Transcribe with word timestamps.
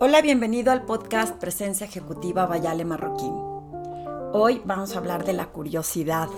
Hola, 0.00 0.22
bienvenido 0.22 0.72
al 0.72 0.86
podcast 0.86 1.36
Presencia 1.36 1.86
Ejecutiva 1.86 2.46
Bayale 2.46 2.86
Marroquín. 2.86 3.34
Hoy 4.32 4.62
vamos 4.64 4.94
a 4.94 4.98
hablar 4.98 5.26
de 5.26 5.34
la 5.34 5.46
curiosidad. 5.46 6.28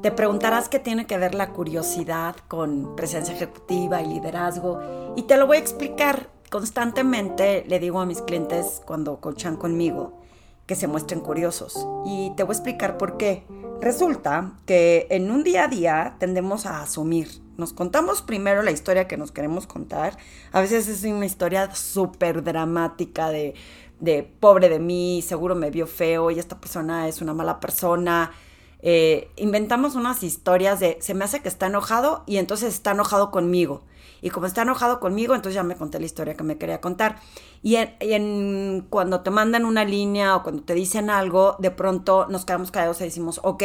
Te 0.00 0.12
preguntarás 0.12 0.68
qué 0.68 0.78
tiene 0.78 1.08
que 1.08 1.18
ver 1.18 1.34
la 1.34 1.52
curiosidad 1.52 2.36
con 2.46 2.94
presencia 2.94 3.34
ejecutiva 3.34 4.02
y 4.02 4.06
liderazgo 4.06 4.78
y 5.16 5.22
te 5.22 5.36
lo 5.36 5.48
voy 5.48 5.56
a 5.56 5.60
explicar. 5.60 6.30
Constantemente 6.48 7.64
le 7.66 7.80
digo 7.80 8.00
a 8.00 8.06
mis 8.06 8.22
clientes 8.22 8.80
cuando 8.86 9.20
cochan 9.20 9.56
conmigo 9.56 10.20
que 10.66 10.76
se 10.76 10.86
muestren 10.86 11.20
curiosos 11.20 11.88
y 12.06 12.30
te 12.36 12.44
voy 12.44 12.54
a 12.54 12.56
explicar 12.56 12.98
por 12.98 13.16
qué. 13.16 13.44
Resulta 13.80 14.52
que 14.64 15.08
en 15.10 15.32
un 15.32 15.42
día 15.42 15.64
a 15.64 15.68
día 15.68 16.16
tendemos 16.20 16.66
a 16.66 16.82
asumir. 16.82 17.28
Nos 17.60 17.74
contamos 17.74 18.22
primero 18.22 18.62
la 18.62 18.70
historia 18.70 19.06
que 19.06 19.18
nos 19.18 19.32
queremos 19.32 19.66
contar. 19.66 20.16
A 20.50 20.62
veces 20.62 20.88
es 20.88 21.04
una 21.04 21.26
historia 21.26 21.74
súper 21.74 22.42
dramática 22.42 23.28
de, 23.28 23.54
de 24.00 24.22
pobre 24.22 24.70
de 24.70 24.78
mí, 24.78 25.20
seguro 25.20 25.54
me 25.54 25.70
vio 25.70 25.86
feo 25.86 26.30
y 26.30 26.38
esta 26.38 26.58
persona 26.58 27.06
es 27.06 27.20
una 27.20 27.34
mala 27.34 27.60
persona. 27.60 28.32
Eh, 28.80 29.30
inventamos 29.36 29.94
unas 29.94 30.22
historias 30.22 30.80
de 30.80 30.96
se 31.02 31.12
me 31.12 31.24
hace 31.24 31.40
que 31.40 31.48
está 31.48 31.66
enojado 31.66 32.24
y 32.26 32.38
entonces 32.38 32.72
está 32.72 32.92
enojado 32.92 33.30
conmigo. 33.30 33.82
Y 34.22 34.30
como 34.30 34.46
está 34.46 34.62
enojado 34.62 34.98
conmigo, 34.98 35.34
entonces 35.34 35.54
ya 35.54 35.62
me 35.62 35.76
conté 35.76 35.98
la 35.98 36.06
historia 36.06 36.34
que 36.34 36.44
me 36.44 36.56
quería 36.56 36.80
contar. 36.80 37.20
Y, 37.62 37.76
en, 37.76 38.86
cuando 38.88 39.20
te 39.20 39.30
mandan 39.30 39.66
una 39.66 39.84
línea 39.84 40.34
o 40.36 40.42
cuando 40.42 40.62
te 40.62 40.74
dicen 40.74 41.10
algo, 41.10 41.56
de 41.58 41.70
pronto 41.70 42.26
nos 42.28 42.46
quedamos 42.46 42.70
callados 42.70 43.02
y 43.02 43.04
decimos, 43.04 43.40
ok, 43.42 43.64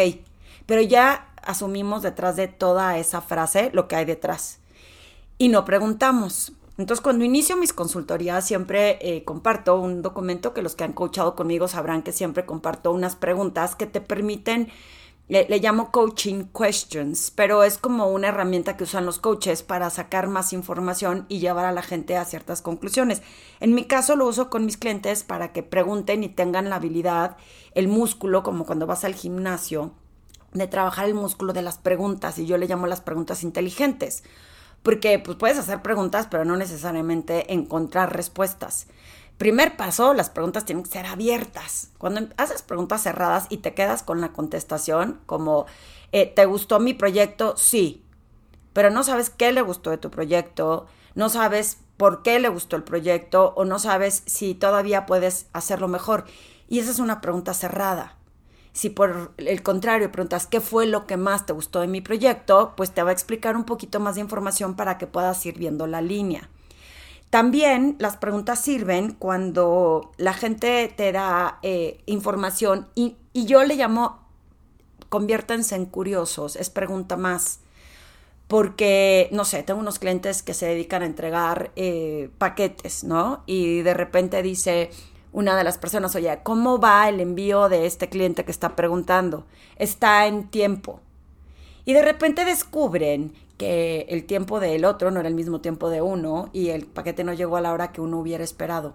pero 0.66 0.82
ya 0.82 1.34
asumimos 1.46 2.02
detrás 2.02 2.36
de 2.36 2.48
toda 2.48 2.98
esa 2.98 3.22
frase 3.22 3.70
lo 3.74 3.88
que 3.88 3.96
hay 3.96 4.06
detrás. 4.06 4.60
Y 5.38 5.50
no 5.50 5.66
preguntamos. 5.66 6.54
Entonces, 6.78 7.02
cuando 7.02 7.24
inicio 7.24 7.56
mis 7.56 7.72
consultorías, 7.72 8.46
siempre 8.46 8.98
eh, 9.02 9.24
comparto 9.24 9.80
un 9.80 10.02
documento 10.02 10.54
que 10.54 10.62
los 10.62 10.76
que 10.76 10.84
han 10.84 10.94
coachado 10.94 11.36
conmigo 11.36 11.68
sabrán 11.68 12.04
que 12.04 12.12
siempre 12.12 12.46
comparto 12.46 12.92
unas 12.92 13.16
preguntas 13.16 13.76
que 13.76 13.88
te 13.88 14.02
permiten 14.02 14.70
le, 15.28 15.60
llamo 15.60 15.92
coaching 15.92 16.46
questions, 16.56 17.32
pero 17.32 17.64
es 17.64 17.80
como 17.80 18.10
una 18.10 18.28
herramienta 18.28 18.78
que 18.78 18.84
usan 18.84 19.08
los 19.08 19.18
coaches 19.18 19.64
para 19.64 19.90
sacar 19.90 20.28
más 20.28 20.54
información 20.54 21.26
y 21.30 21.40
llevar 21.40 21.66
a 21.66 21.72
la 21.72 21.82
gente 21.82 22.16
a 22.16 22.26
ciertas 22.26 22.62
conclusiones. 22.62 23.24
En 23.60 23.74
mi 23.74 23.86
caso 23.86 24.16
lo 24.16 24.28
uso 24.28 24.52
con 24.52 24.66
mis 24.66 24.78
clientes 24.78 25.24
para 25.24 25.52
que 25.52 25.64
pregunten 25.64 26.24
y 26.24 26.30
tengan 26.30 26.70
la 26.70 26.76
habilidad, 26.76 27.38
el 27.74 27.88
músculo, 27.88 28.44
como 28.44 28.66
cuando 28.66 28.86
vas 28.86 29.04
al 29.04 29.16
gimnasio, 29.16 29.94
de 30.56 30.68
trabajar 30.68 31.06
el 31.06 31.14
músculo 31.14 31.54
de 31.54 31.62
las 31.62 31.78
preguntas 31.78 32.40
y 32.40 32.46
yo 32.46 32.58
le 32.58 32.68
llamo 32.68 32.88
las 32.88 33.02
preguntas 33.02 33.44
inteligentes. 33.44 34.24
Porque 34.82 35.20
pues 35.20 35.38
puedes 35.38 35.58
hacer 35.58 35.82
preguntas, 35.82 36.28
pero 36.30 36.46
no 36.46 36.56
necesariamente 36.56 37.54
encontrar 37.54 38.16
respuestas. 38.16 38.88
Primer 39.38 39.76
paso, 39.76 40.14
las 40.14 40.30
preguntas 40.30 40.64
tienen 40.64 40.84
que 40.84 40.92
ser 40.92 41.06
abiertas. 41.06 41.90
Cuando 41.98 42.30
haces 42.38 42.62
preguntas 42.62 43.04
cerradas 43.04 43.48
y 43.50 43.58
te 43.58 43.74
quedas 43.74 44.02
con 44.02 44.22
la 44.22 44.32
contestación 44.32 45.20
como, 45.26 45.66
eh, 46.14 46.32
¿te 46.34 46.46
gustó 46.46 46.80
mi 46.80 46.94
proyecto? 46.94 47.58
Sí, 47.58 48.06
pero 48.72 48.92
no 48.92 49.04
sabes 49.04 49.30
qué 49.30 49.52
le 49.52 49.62
gustó 49.62 49.90
de 49.90 49.98
tu 49.98 50.10
proyecto, 50.10 50.88
no 51.16 51.30
sabes 51.30 51.80
por 51.98 52.24
qué 52.24 52.40
le 52.40 52.48
gustó 52.48 52.76
el 52.76 52.84
proyecto 52.84 53.54
o 53.58 53.66
no 53.66 53.80
sabes 53.80 54.24
si 54.26 54.54
todavía 54.54 55.06
puedes 55.06 55.48
hacerlo 55.52 55.90
mejor. 55.90 56.26
Y 56.70 56.80
esa 56.80 56.92
es 56.92 57.00
una 57.00 57.20
pregunta 57.20 57.54
cerrada. 57.54 58.18
Si 58.76 58.90
por 58.90 59.32
el 59.38 59.64
contrario 59.64 60.12
preguntas 60.12 60.48
qué 60.48 60.60
fue 60.60 60.86
lo 60.86 61.08
que 61.08 61.16
más 61.16 61.46
te 61.46 61.54
gustó 61.54 61.80
de 61.80 61.88
mi 61.88 62.02
proyecto, 62.02 62.74
pues 62.76 62.92
te 62.92 63.02
va 63.04 63.12
a 63.12 63.14
explicar 63.14 63.56
un 63.56 63.64
poquito 63.64 64.02
más 64.02 64.16
de 64.16 64.22
información 64.22 64.76
para 64.76 64.98
que 64.98 65.08
puedas 65.08 65.46
ir 65.46 65.58
viendo 65.58 65.88
la 65.88 66.02
línea. 66.02 66.50
También 67.30 67.96
las 68.00 68.18
preguntas 68.18 68.60
sirven 68.60 69.14
cuando 69.14 70.12
la 70.18 70.34
gente 70.34 70.94
te 70.94 71.14
da 71.14 71.60
eh, 71.64 72.02
información 72.06 72.90
y, 72.96 73.16
yo 73.34 73.64
le 73.64 73.78
llamo 73.78 74.20
conviértanse 75.08 75.76
en 75.76 75.86
curiosos, 75.86 76.58
es 76.58 76.70
pregunta 76.70 77.16
más. 77.16 77.62
Porque, 78.50 79.30
no 79.32 79.46
sé, 79.46 79.64
tengo 79.64 79.80
unos 79.80 80.00
clientes 80.00 80.44
que 80.44 80.54
se 80.54 80.66
dedican 80.66 81.02
a 81.02 81.06
entregar 81.06 81.72
eh, 81.78 82.30
paquetes, 82.38 83.06
¿no? 83.06 83.42
Y 83.46 83.84
de 83.84 83.94
repente 83.94 84.42
dice 84.44 84.92
una 85.36 85.58
de 85.58 85.66
las 85.66 85.78
personas, 85.78 86.16
oye, 86.16 86.40
¿cómo 86.44 86.80
va 86.80 87.10
el 87.10 87.20
envío 87.20 87.68
de 87.68 87.86
este 87.86 88.08
cliente 88.08 88.46
que 88.46 88.52
está 88.52 88.78
preguntando? 88.78 89.44
Está 89.76 90.28
en 90.28 90.48
tiempo. 90.48 91.02
Y 91.84 91.92
de 91.92 92.02
repente 92.02 92.46
descubren 92.46 93.34
que 93.58 94.06
el 94.08 94.26
tiempo 94.26 94.62
del 94.62 94.86
otro 94.86 95.12
no 95.12 95.20
era 95.20 95.28
el 95.28 95.36
mismo 95.36 95.60
tiempo 95.60 95.90
de 95.90 96.02
uno 96.02 96.50
y 96.54 96.70
el 96.70 96.86
paquete 96.86 97.26
no 97.26 97.34
llegó 97.34 97.58
a 97.58 97.62
la 97.62 97.74
hora 97.74 97.92
que 97.92 98.00
uno 98.00 98.18
hubiera 98.18 98.46
esperado. 98.46 98.94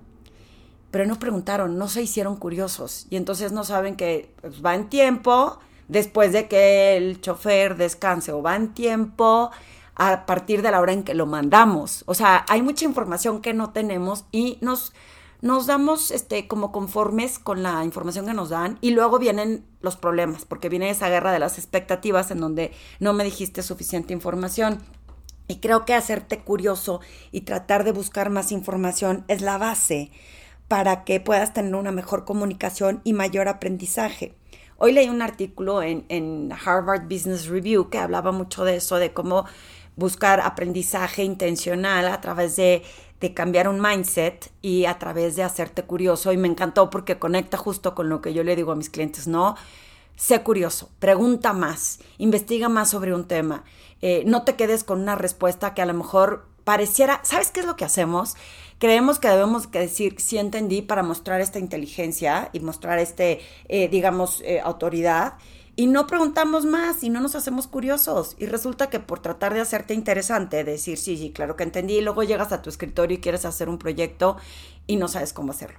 Pero 0.90 1.04
no 1.04 1.18
preguntaron, 1.18 1.76
no 1.76 1.88
se 1.88 2.02
hicieron 2.02 2.36
curiosos 2.36 3.06
y 3.10 3.16
entonces 3.16 3.52
no 3.52 3.62
saben 3.62 3.94
que 3.94 4.32
pues, 4.40 4.64
va 4.64 4.74
en 4.74 4.88
tiempo 4.88 5.58
después 5.88 6.32
de 6.32 6.48
que 6.48 6.96
el 6.96 7.20
chofer 7.20 7.76
descanse 7.76 8.32
o 8.32 8.40
va 8.40 8.56
en 8.56 8.72
tiempo 8.72 9.50
a 9.94 10.24
partir 10.24 10.62
de 10.62 10.70
la 10.70 10.80
hora 10.80 10.94
en 10.94 11.02
que 11.02 11.12
lo 11.12 11.26
mandamos. 11.26 12.02
O 12.06 12.14
sea, 12.14 12.46
hay 12.48 12.62
mucha 12.62 12.86
información 12.86 13.42
que 13.42 13.52
no 13.52 13.70
tenemos 13.74 14.24
y 14.32 14.56
nos 14.62 14.94
nos 15.42 15.66
damos 15.66 16.10
este, 16.10 16.46
como 16.46 16.72
conformes 16.72 17.38
con 17.38 17.62
la 17.62 17.84
información 17.84 18.26
que 18.26 18.34
nos 18.34 18.50
dan 18.50 18.78
y 18.80 18.90
luego 18.90 19.18
vienen 19.18 19.64
los 19.80 19.96
problemas, 19.96 20.44
porque 20.44 20.68
viene 20.68 20.90
esa 20.90 21.08
guerra 21.08 21.32
de 21.32 21.38
las 21.38 21.58
expectativas 21.58 22.30
en 22.30 22.40
donde 22.40 22.72
no 22.98 23.12
me 23.12 23.24
dijiste 23.24 23.62
suficiente 23.62 24.12
información. 24.12 24.78
Y 25.48 25.56
creo 25.56 25.84
que 25.84 25.94
hacerte 25.94 26.38
curioso 26.38 27.00
y 27.32 27.40
tratar 27.40 27.82
de 27.82 27.92
buscar 27.92 28.30
más 28.30 28.52
información 28.52 29.24
es 29.26 29.40
la 29.40 29.58
base 29.58 30.12
para 30.68 31.02
que 31.02 31.18
puedas 31.18 31.52
tener 31.52 31.74
una 31.74 31.90
mejor 31.90 32.24
comunicación 32.24 33.00
y 33.02 33.14
mayor 33.14 33.48
aprendizaje. 33.48 34.36
Hoy 34.78 34.92
leí 34.92 35.08
un 35.08 35.22
artículo 35.22 35.82
en, 35.82 36.04
en 36.08 36.52
Harvard 36.52 37.02
Business 37.02 37.48
Review 37.48 37.90
que 37.90 37.98
hablaba 37.98 38.30
mucho 38.30 38.64
de 38.64 38.76
eso, 38.76 38.96
de 38.96 39.12
cómo 39.12 39.44
buscar 40.00 40.40
aprendizaje 40.40 41.22
intencional 41.22 42.08
a 42.08 42.20
través 42.20 42.56
de 42.56 42.82
de 43.20 43.34
cambiar 43.34 43.68
un 43.68 43.80
mindset 43.80 44.50
y 44.62 44.86
a 44.86 44.98
través 44.98 45.36
de 45.36 45.42
hacerte 45.42 45.82
curioso. 45.82 46.32
Y 46.32 46.36
me 46.36 46.48
encantó 46.48 46.90
porque 46.90 47.18
conecta 47.18 47.56
justo 47.56 47.94
con 47.94 48.08
lo 48.08 48.20
que 48.20 48.32
yo 48.32 48.42
le 48.42 48.56
digo 48.56 48.72
a 48.72 48.76
mis 48.76 48.90
clientes, 48.90 49.28
¿no? 49.28 49.56
Sé 50.16 50.42
curioso, 50.42 50.90
pregunta 50.98 51.52
más, 51.52 52.00
investiga 52.18 52.68
más 52.68 52.90
sobre 52.90 53.14
un 53.14 53.26
tema. 53.26 53.64
Eh, 54.02 54.22
no 54.26 54.42
te 54.44 54.54
quedes 54.54 54.84
con 54.84 55.00
una 55.00 55.14
respuesta 55.14 55.72
que 55.72 55.82
a 55.82 55.86
lo 55.86 55.94
mejor 55.94 56.46
pareciera, 56.64 57.20
¿sabes 57.22 57.50
qué 57.50 57.60
es 57.60 57.66
lo 57.66 57.76
que 57.76 57.86
hacemos? 57.86 58.36
Creemos 58.78 59.18
que 59.18 59.28
debemos 59.28 59.66
que 59.66 59.78
decir 59.78 60.16
sí 60.18 60.36
entendí 60.36 60.82
para 60.82 61.02
mostrar 61.02 61.40
esta 61.40 61.58
inteligencia 61.58 62.50
y 62.52 62.60
mostrar 62.60 62.98
este, 62.98 63.40
eh, 63.68 63.88
digamos, 63.88 64.42
eh, 64.42 64.60
autoridad 64.60 65.34
y 65.76 65.86
no 65.86 66.06
preguntamos 66.06 66.64
más 66.64 67.02
y 67.02 67.10
no 67.10 67.20
nos 67.20 67.34
hacemos 67.34 67.66
curiosos. 67.66 68.36
Y 68.38 68.46
resulta 68.46 68.90
que 68.90 69.00
por 69.00 69.20
tratar 69.20 69.54
de 69.54 69.60
hacerte 69.60 69.94
interesante, 69.94 70.64
decir, 70.64 70.98
sí, 70.98 71.16
sí, 71.16 71.30
claro 71.30 71.56
que 71.56 71.62
entendí, 71.62 71.98
y 71.98 72.00
luego 72.00 72.22
llegas 72.22 72.52
a 72.52 72.62
tu 72.62 72.70
escritorio 72.70 73.16
y 73.16 73.20
quieres 73.20 73.44
hacer 73.44 73.68
un 73.68 73.78
proyecto 73.78 74.36
y 74.86 74.96
no 74.96 75.08
sabes 75.08 75.32
cómo 75.32 75.52
hacerlo. 75.52 75.78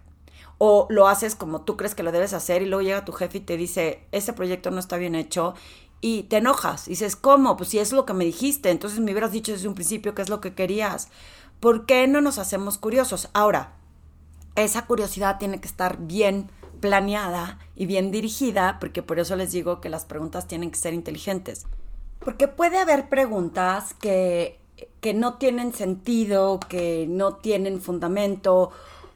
O 0.58 0.88
lo 0.90 1.08
haces 1.08 1.36
como 1.36 1.62
tú 1.62 1.76
crees 1.76 1.96
que 1.96 2.04
lo 2.04 2.12
debes 2.12 2.34
hacer 2.34 2.62
y 2.62 2.66
luego 2.66 2.84
llega 2.84 3.06
tu 3.06 3.14
jefe 3.14 3.40
y 3.40 3.42
te 3.42 3.58
dice, 3.58 4.06
ese 4.12 4.34
proyecto 4.34 4.72
no 4.72 4.80
está 4.80 4.98
bien 4.98 5.16
hecho 5.16 5.56
y 6.02 6.24
te 6.24 6.38
enojas. 6.38 6.88
Y 6.88 6.92
dices, 6.92 7.16
¿cómo? 7.16 7.58
Pues 7.58 7.70
si 7.70 7.80
es 7.80 7.92
lo 7.92 8.06
que 8.06 8.14
me 8.14 8.26
dijiste, 8.26 8.70
entonces 8.70 9.00
me 9.00 9.12
hubieras 9.12 9.32
dicho 9.32 9.52
desde 9.52 9.68
un 9.68 9.76
principio 9.76 10.14
qué 10.14 10.22
es 10.22 10.30
lo 10.30 10.42
que 10.42 10.54
querías. 10.54 11.10
¿Por 11.60 11.86
qué 11.86 12.08
no 12.08 12.22
nos 12.22 12.40
hacemos 12.40 12.78
curiosos? 12.78 13.30
Ahora, 13.34 13.74
esa 14.56 14.86
curiosidad 14.86 15.38
tiene 15.38 15.62
que 15.62 15.68
estar 15.68 15.98
bien 16.00 16.50
planeada 16.82 17.60
y 17.76 17.86
bien 17.86 18.12
dirigida, 18.12 18.78
porque 18.80 19.02
por 19.02 19.20
eso 19.20 19.36
les 19.38 19.52
digo 19.52 19.80
que 19.80 19.90
las 19.90 20.04
preguntas 20.06 20.48
tienen 20.48 20.72
que 20.72 20.78
ser 20.78 20.94
inteligentes. 20.94 21.66
Porque 22.20 22.48
puede 22.48 22.80
haber 22.80 23.08
preguntas 23.08 23.94
que, 23.94 24.60
que 25.00 25.14
no 25.14 25.36
tienen 25.36 25.74
sentido, 25.74 26.60
que 26.60 27.06
no 27.08 27.36
tienen 27.36 27.82
fundamento, 27.82 28.72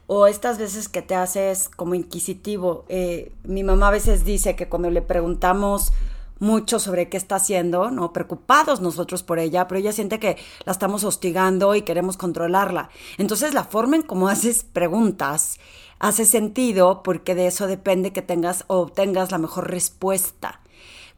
o 0.06 0.26
estas 0.26 0.58
veces 0.58 0.88
que 0.88 1.02
te 1.02 1.14
haces 1.14 1.68
como 1.68 1.94
inquisitivo. 1.94 2.84
Eh, 2.88 3.32
mi 3.44 3.64
mamá 3.64 3.88
a 3.88 3.92
veces 3.92 4.24
dice 4.24 4.56
que 4.56 4.68
cuando 4.68 4.90
le 4.90 5.02
preguntamos 5.02 5.92
mucho 6.38 6.78
sobre 6.78 7.08
qué 7.08 7.16
está 7.16 7.36
haciendo, 7.36 7.90
¿no? 7.90 8.12
Preocupados 8.12 8.80
nosotros 8.80 9.22
por 9.22 9.38
ella, 9.38 9.66
pero 9.66 9.78
ella 9.78 9.92
siente 9.92 10.18
que 10.18 10.36
la 10.64 10.72
estamos 10.72 11.04
hostigando 11.04 11.74
y 11.74 11.82
queremos 11.82 12.16
controlarla. 12.16 12.90
Entonces 13.18 13.54
la 13.54 13.64
forma 13.64 13.96
en 13.96 14.02
cómo 14.02 14.28
haces 14.28 14.64
preguntas 14.64 15.58
hace 15.98 16.26
sentido 16.26 17.02
porque 17.02 17.34
de 17.34 17.46
eso 17.46 17.66
depende 17.66 18.12
que 18.12 18.22
tengas 18.22 18.64
o 18.66 18.78
obtengas 18.78 19.30
la 19.30 19.38
mejor 19.38 19.70
respuesta. 19.70 20.60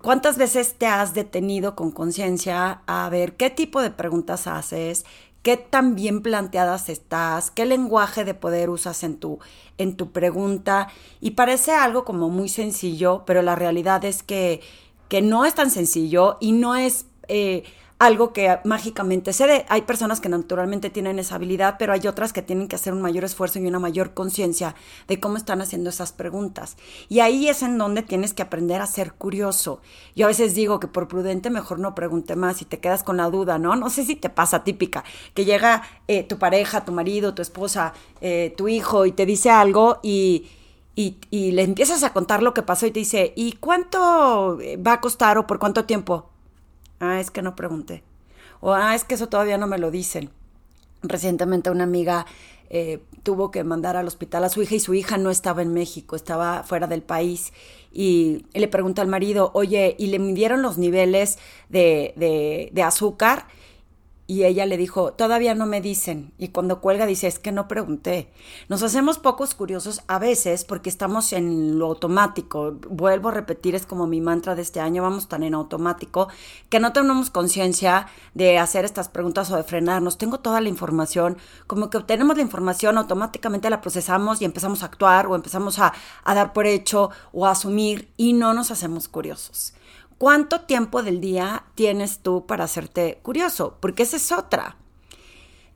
¿Cuántas 0.01 0.39
veces 0.39 0.75
te 0.79 0.87
has 0.87 1.13
detenido 1.13 1.75
con 1.75 1.91
conciencia 1.91 2.83
a 2.87 3.09
ver 3.09 3.37
qué 3.37 3.51
tipo 3.51 3.83
de 3.83 3.91
preguntas 3.91 4.47
haces, 4.47 5.05
qué 5.43 5.57
tan 5.57 5.97
bien 5.97 6.23
planteadas 6.23 6.89
estás, 6.89 7.51
qué 7.51 7.67
lenguaje 7.67 8.25
de 8.25 8.35
poder 8.35 8.71
usas 8.71 9.03
en 9.03 9.17
tu, 9.17 9.41
en 9.77 9.97
tu 9.97 10.13
pregunta? 10.13 10.89
Y 11.21 11.33
parece 11.33 11.73
algo 11.73 12.05
como 12.05 12.29
muy 12.29 12.49
sencillo, 12.49 13.25
pero 13.27 13.43
la 13.43 13.57
realidad 13.57 14.05
es 14.05 14.23
que 14.23 14.61
que 15.09 15.23
no 15.23 15.45
es 15.45 15.55
tan 15.55 15.71
sencillo 15.71 16.37
y 16.41 16.53
no 16.53 16.77
es 16.77 17.07
eh, 17.29 17.65
algo 17.99 18.33
que 18.33 18.59
mágicamente 18.65 19.33
se 19.33 19.47
dé. 19.47 19.67
Hay 19.69 19.83
personas 19.83 20.21
que 20.21 20.29
naturalmente 20.29 20.89
tienen 20.89 21.19
esa 21.19 21.35
habilidad, 21.35 21.77
pero 21.79 21.93
hay 21.93 22.07
otras 22.07 22.33
que 22.33 22.43
tienen 22.43 22.69
que 22.69 22.77
hacer 22.77 22.93
un 22.93 23.03
mayor 23.03 23.25
esfuerzo 23.25 23.59
y 23.59 23.67
una 23.67 23.81
mayor 23.81 24.15
conciencia 24.15 24.77
de 25.09 25.19
cómo 25.19 25.37
están 25.37 25.61
haciendo 25.61 25.91
esas 25.91 26.13
preguntas. 26.13 26.77
Y 27.09 27.21
ahí 27.21 27.49
es 27.49 27.63
en 27.63 27.77
donde 27.77 28.03
tienes 28.03 28.35
que 28.35 28.43
aprender 28.43 28.81
a 28.81 28.87
ser 28.87 29.15
curioso. 29.15 29.81
Yo 30.15 30.27
a 30.27 30.29
veces 30.29 30.55
digo 30.55 30.79
que 30.79 30.87
por 30.87 31.09
prudente 31.09 31.51
mejor 31.51 31.81
no 31.81 31.97
pregunte 31.97 32.37
más 32.37 32.63
y 32.63 32.67
te 32.67 32.79
quedas 32.79 33.03
con 33.03 33.17
la 33.17 33.31
duda, 33.31 33.59
¿no? 33.59 33.75
No 33.75 33.91
sé 33.91 34.05
si 34.05 34.15
te 34.15 34.31
pasa 34.31 34.63
típica, 34.63 35.03
que 35.35 35.45
llega 35.45 35.83
eh, 36.07 36.23
tu 36.23 36.39
pareja, 36.39 36.85
tu 36.85 36.93
marido, 36.93 37.35
tu 37.35 37.43
esposa, 37.43 37.95
eh, 38.21 38.55
tu 38.57 38.69
hijo 38.69 39.07
y 39.07 39.13
te 39.13 39.27
dice 39.27 39.51
algo 39.51 39.99
y, 40.05 40.47
y, 40.99 41.17
y 41.31 41.53
le 41.53 41.63
empiezas 41.63 42.03
a 42.03 42.13
contar 42.13 42.43
lo 42.43 42.55
que 42.55 42.65
pasó 42.65 42.85
y 42.85 42.91
te 42.91 42.99
dice, 42.99 43.33
¿y 43.37 43.53
cuánto 43.53 44.59
va 44.85 44.95
a 44.95 45.01
costar 45.01 45.39
o 45.39 45.47
por 45.47 45.61
cuánto 45.61 45.85
tiempo? 45.85 46.29
Ah, 46.99 47.21
es 47.21 47.31
que 47.31 47.41
no 47.41 47.55
pregunté. 47.55 48.03
O, 48.59 48.73
ah, 48.73 48.97
es 48.97 49.05
que 49.05 49.15
eso 49.15 49.29
todavía 49.29 49.59
no 49.59 49.69
me 49.69 49.79
lo 49.79 49.93
dicen. 49.93 50.31
Recientemente 51.03 51.71
una 51.71 51.85
amiga 51.85 52.27
eh, 52.69 52.99
tuvo 53.23 53.53
que 53.53 53.63
mandar 53.63 53.97
al 53.97 54.09
hospital 54.09 54.43
a 54.43 54.49
su 54.49 54.61
hija 54.61 54.75
y 54.75 54.81
su 54.81 54.93
hija 54.93 55.19
no 55.19 55.31
estaba 55.31 55.63
en 55.63 55.73
México, 55.73 56.17
estaba 56.17 56.65
fuera 56.65 56.89
del 56.89 57.03
país. 57.03 57.53
Y, 57.93 58.47
le 58.53 58.67
pregunta 58.67 59.01
al 59.01 59.07
marido, 59.07 59.53
oye, 59.55 59.95
¿y 60.01 60.09
le 60.09 60.19
midieron 60.19 60.63
los 60.63 60.79
niveles 60.79 61.39
de, 61.69 62.69
de 62.73 62.83
azúcar? 62.83 63.47
Y 64.31 64.45
ella 64.45 64.67
le 64.67 64.77
dijo, 64.77 65.15
todavía 65.15 65.55
no 65.55 65.65
me 65.65 65.81
dicen. 65.81 66.35
Y 66.37 66.49
cuando 66.49 66.83
cuelga 66.83 67.07
dice, 67.07 67.29
es 67.29 67.39
que 67.39 67.51
no 67.51 67.67
pregunté. 67.67 68.31
Nos 68.69 68.83
hacemos 68.83 69.19
pocos 69.19 69.55
curiosos 69.55 70.03
a 70.07 70.19
veces 70.19 70.67
porque 70.67 70.91
estamos 70.91 71.33
en 71.33 71.79
lo 71.79 71.87
automático. 71.87 72.77
Vuelvo 72.91 73.31
a 73.31 73.33
repetir, 73.33 73.75
es 73.75 73.87
como 73.87 74.07
mi 74.07 74.21
mantra 74.21 74.55
de 74.55 74.61
este 74.61 74.81
año, 74.81 75.03
vamos 75.03 75.29
tan 75.29 75.45
en 75.45 75.55
automático 75.55 76.29
que 76.69 76.79
no 76.79 76.93
tenemos 76.93 77.31
conciencia 77.31 78.07
de 78.35 78.59
hacer 78.59 78.85
estas 78.85 79.09
preguntas 79.09 79.51
o 79.51 79.57
de 79.57 79.65
frenarnos. 79.65 80.19
Tengo 80.19 80.41
toda 80.41 80.61
la 80.61 80.69
información, 80.69 81.39
como 81.67 81.89
que 81.89 81.97
obtenemos 81.97 82.37
la 82.37 82.43
información, 82.43 82.99
automáticamente 82.99 83.71
la 83.71 83.81
procesamos 83.81 84.43
y 84.43 84.45
empezamos 84.45 84.83
a 84.83 84.87
actuar 84.87 85.27
o 85.27 85.37
empezamos 85.37 85.79
a, 85.79 85.95
a 86.25 86.35
dar 86.35 86.53
por 86.53 86.67
hecho 86.67 87.09
o 87.33 87.47
a 87.47 87.53
asumir 87.53 88.13
y 88.19 88.35
no 88.35 88.53
nos 88.53 88.71
hacemos 88.73 89.09
curiosos. 89.09 89.73
¿Cuánto 90.19 90.63
tiempo 90.63 91.05
del 91.05 91.21
día 91.21 91.65
tienes 91.77 92.19
tú 92.19 92.45
para 92.45 92.65
hacerte 92.65 93.21
curioso? 93.23 93.77
Porque 93.79 94.03
esa 94.03 94.17
es 94.17 94.33
otra. 94.33 94.77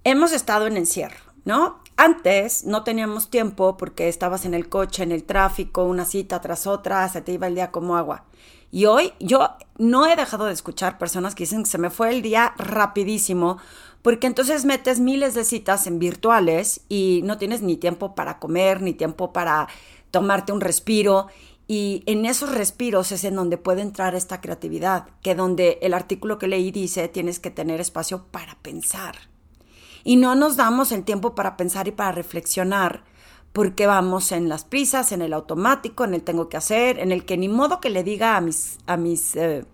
Hemos 0.02 0.32
estado 0.32 0.66
en 0.66 0.76
encierro, 0.76 1.20
¿no? 1.44 1.80
Antes 1.96 2.64
no 2.64 2.82
teníamos 2.82 3.30
tiempo 3.30 3.76
porque 3.76 4.08
estabas 4.08 4.44
en 4.44 4.54
el 4.54 4.68
coche, 4.68 5.04
en 5.04 5.12
el 5.12 5.22
tráfico, 5.22 5.84
una 5.84 6.04
cita 6.04 6.40
tras 6.40 6.66
otra, 6.66 7.08
se 7.08 7.22
te 7.22 7.32
iba 7.32 7.46
el 7.46 7.54
día 7.54 7.70
como 7.70 7.96
agua. 7.96 8.24
Y 8.72 8.86
hoy 8.86 9.12
yo 9.20 9.48
no 9.78 10.06
he 10.06 10.16
dejado 10.16 10.46
de 10.46 10.54
escuchar 10.54 10.98
personas 10.98 11.36
que 11.36 11.44
dicen 11.44 11.62
que 11.62 11.70
se 11.70 11.78
me 11.78 11.90
fue 11.90 12.10
el 12.10 12.20
día 12.20 12.52
rapidísimo, 12.56 13.58
porque 14.02 14.26
entonces 14.26 14.64
metes 14.64 14.98
miles 14.98 15.34
de 15.34 15.44
citas 15.44 15.86
en 15.86 16.00
virtuales 16.00 16.80
y 16.88 17.20
no 17.22 17.38
tienes 17.38 17.62
ni 17.62 17.76
tiempo 17.76 18.16
para 18.16 18.40
comer, 18.40 18.82
ni 18.82 18.92
tiempo 18.92 19.32
para 19.32 19.68
tomarte 20.10 20.52
un 20.52 20.60
respiro 20.60 21.28
y 21.72 22.02
en 22.04 22.26
esos 22.26 22.54
respiros 22.54 23.12
es 23.12 23.24
en 23.24 23.34
donde 23.34 23.56
puede 23.56 23.80
entrar 23.80 24.14
esta 24.14 24.42
creatividad, 24.42 25.06
que 25.22 25.34
donde 25.34 25.78
el 25.80 25.94
artículo 25.94 26.38
que 26.38 26.46
leí 26.46 26.70
dice 26.70 27.08
tienes 27.08 27.40
que 27.40 27.50
tener 27.50 27.80
espacio 27.80 28.26
para 28.30 28.56
pensar. 28.56 29.14
Y 30.04 30.16
no 30.16 30.34
nos 30.34 30.56
damos 30.56 30.92
el 30.92 31.02
tiempo 31.02 31.34
para 31.34 31.56
pensar 31.56 31.88
y 31.88 31.92
para 31.92 32.12
reflexionar 32.12 33.04
porque 33.54 33.86
vamos 33.86 34.32
en 34.32 34.50
las 34.50 34.66
prisas, 34.66 35.12
en 35.12 35.22
el 35.22 35.32
automático, 35.32 36.04
en 36.04 36.12
el 36.12 36.22
tengo 36.22 36.50
que 36.50 36.58
hacer, 36.58 36.98
en 36.98 37.10
el 37.10 37.24
que 37.24 37.38
ni 37.38 37.48
modo 37.48 37.80
que 37.80 37.88
le 37.88 38.04
diga 38.04 38.36
a 38.36 38.42
mis, 38.42 38.76
a 38.86 38.98
mis 38.98 39.34
eh, 39.36 39.64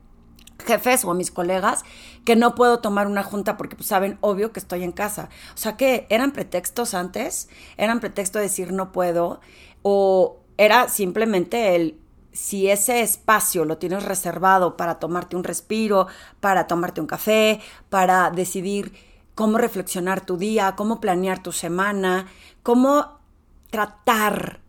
jefes 0.65 1.05
o 1.05 1.11
a 1.11 1.15
mis 1.15 1.33
colegas 1.33 1.83
que 2.25 2.37
no 2.37 2.55
puedo 2.55 2.79
tomar 2.79 3.09
una 3.09 3.25
junta 3.25 3.57
porque 3.57 3.75
pues, 3.75 3.89
saben 3.89 4.19
obvio 4.21 4.53
que 4.53 4.61
estoy 4.61 4.85
en 4.85 4.93
casa. 4.93 5.31
O 5.53 5.57
sea 5.57 5.77
que 5.77 6.07
eran 6.11 6.31
pretextos 6.31 6.95
antes, 6.95 7.49
eran 7.77 7.99
pretexto 7.99 8.39
de 8.39 8.45
decir 8.45 8.71
no 8.71 8.93
puedo 8.93 9.41
o 9.83 10.38
era 10.59 10.89
simplemente 10.89 11.75
el 11.75 11.99
si 12.33 12.71
ese 12.71 13.01
espacio 13.01 13.65
lo 13.65 13.79
tienes 13.79 14.05
reservado 14.05 14.77
para 14.77 14.99
tomarte 14.99 15.35
un 15.35 15.45
respiro, 15.45 16.07
para 16.41 16.67
tomarte 16.67 17.01
un 17.01 17.07
café, 17.07 17.61
para 17.89 18.31
decidir 18.31 18.93
cómo 19.35 19.59
reflexionar 19.59 20.21
tu 20.21 20.37
día, 20.37 20.77
cómo 20.77 21.01
planear 21.01 21.43
tu 21.43 21.53
semana, 21.53 22.27
cómo 22.63 23.19
tratar 23.71 24.61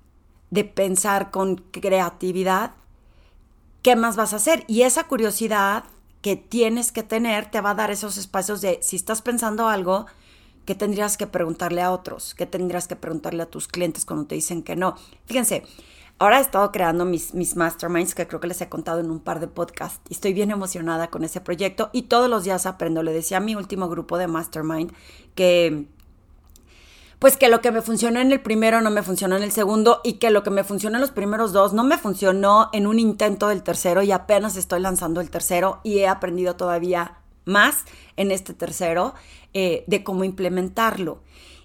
de 0.51 0.63
pensar 0.63 1.31
con 1.31 1.57
creatividad, 1.57 2.71
¿qué 3.81 3.95
más 3.95 4.15
vas 4.15 4.33
a 4.33 4.37
hacer? 4.37 4.63
Y 4.67 4.81
esa 4.81 5.05
curiosidad 5.05 5.83
que 6.21 6.35
tienes 6.35 6.91
que 6.91 7.03
tener 7.03 7.51
te 7.51 7.61
va 7.61 7.71
a 7.71 7.75
dar 7.75 7.91
esos 7.91 8.17
espacios 8.17 8.61
de 8.61 8.79
si 8.81 8.95
estás 8.95 9.21
pensando 9.21 9.67
algo, 9.67 10.05
que 10.69 10.75
tendrías 10.75 11.17
que 11.17 11.25
preguntarle 11.25 11.81
a 11.81 11.91
otros? 11.91 12.35
¿Qué 12.35 12.45
tendrías 12.45 12.87
que 12.87 12.95
preguntarle 12.95 13.41
a 13.41 13.47
tus 13.47 13.67
clientes 13.67 14.05
cuando 14.05 14.27
te 14.27 14.35
dicen 14.35 14.61
que 14.61 14.75
no? 14.75 14.93
Fíjense, 15.25 15.63
ahora 16.19 16.37
he 16.37 16.41
estado 16.41 16.71
creando 16.71 17.05
mis, 17.05 17.33
mis 17.33 17.55
masterminds 17.55 18.13
que 18.13 18.27
creo 18.27 18.39
que 18.39 18.45
les 18.45 18.61
he 18.61 18.69
contado 18.69 18.99
en 18.99 19.09
un 19.09 19.19
par 19.19 19.39
de 19.39 19.47
podcasts 19.47 19.99
y 20.09 20.13
estoy 20.13 20.31
bien 20.33 20.51
emocionada 20.51 21.07
con 21.07 21.23
ese 21.23 21.41
proyecto 21.41 21.89
y 21.91 22.03
todos 22.03 22.29
los 22.29 22.43
días 22.43 22.67
aprendo. 22.67 23.01
Le 23.01 23.13
decía 23.13 23.37
a 23.37 23.39
mi 23.39 23.55
último 23.55 23.89
grupo 23.89 24.19
de 24.19 24.27
mastermind 24.27 24.93
que 25.33 25.87
pues 27.17 27.35
que 27.35 27.49
lo 27.49 27.61
que 27.61 27.71
me 27.71 27.81
funcionó 27.81 28.19
en 28.19 28.31
el 28.31 28.39
primero 28.39 28.79
no 28.79 28.91
me 28.91 29.01
funcionó 29.01 29.37
en 29.37 29.41
el 29.41 29.51
segundo 29.51 30.01
y 30.03 30.19
que 30.19 30.29
lo 30.29 30.43
que 30.43 30.51
me 30.51 30.63
funcionó 30.63 30.97
en 30.97 31.01
los 31.01 31.09
primeros 31.09 31.51
dos 31.51 31.73
no 31.73 31.83
me 31.83 31.97
funcionó 31.97 32.69
en 32.73 32.85
un 32.85 32.99
intento 32.99 33.47
del 33.47 33.63
tercero 33.63 34.03
y 34.03 34.11
apenas 34.11 34.55
estoy 34.55 34.81
lanzando 34.81 35.19
el 35.19 35.31
tercero 35.31 35.79
y 35.83 35.97
he 35.97 36.07
aprendido 36.07 36.57
todavía 36.57 37.15
más 37.45 37.85
en 38.15 38.31
este 38.31 38.53
tercero 38.53 39.15
eh, 39.53 39.83
de 39.87 40.03
cómo 40.03 40.23
implementarlo. 40.23 41.21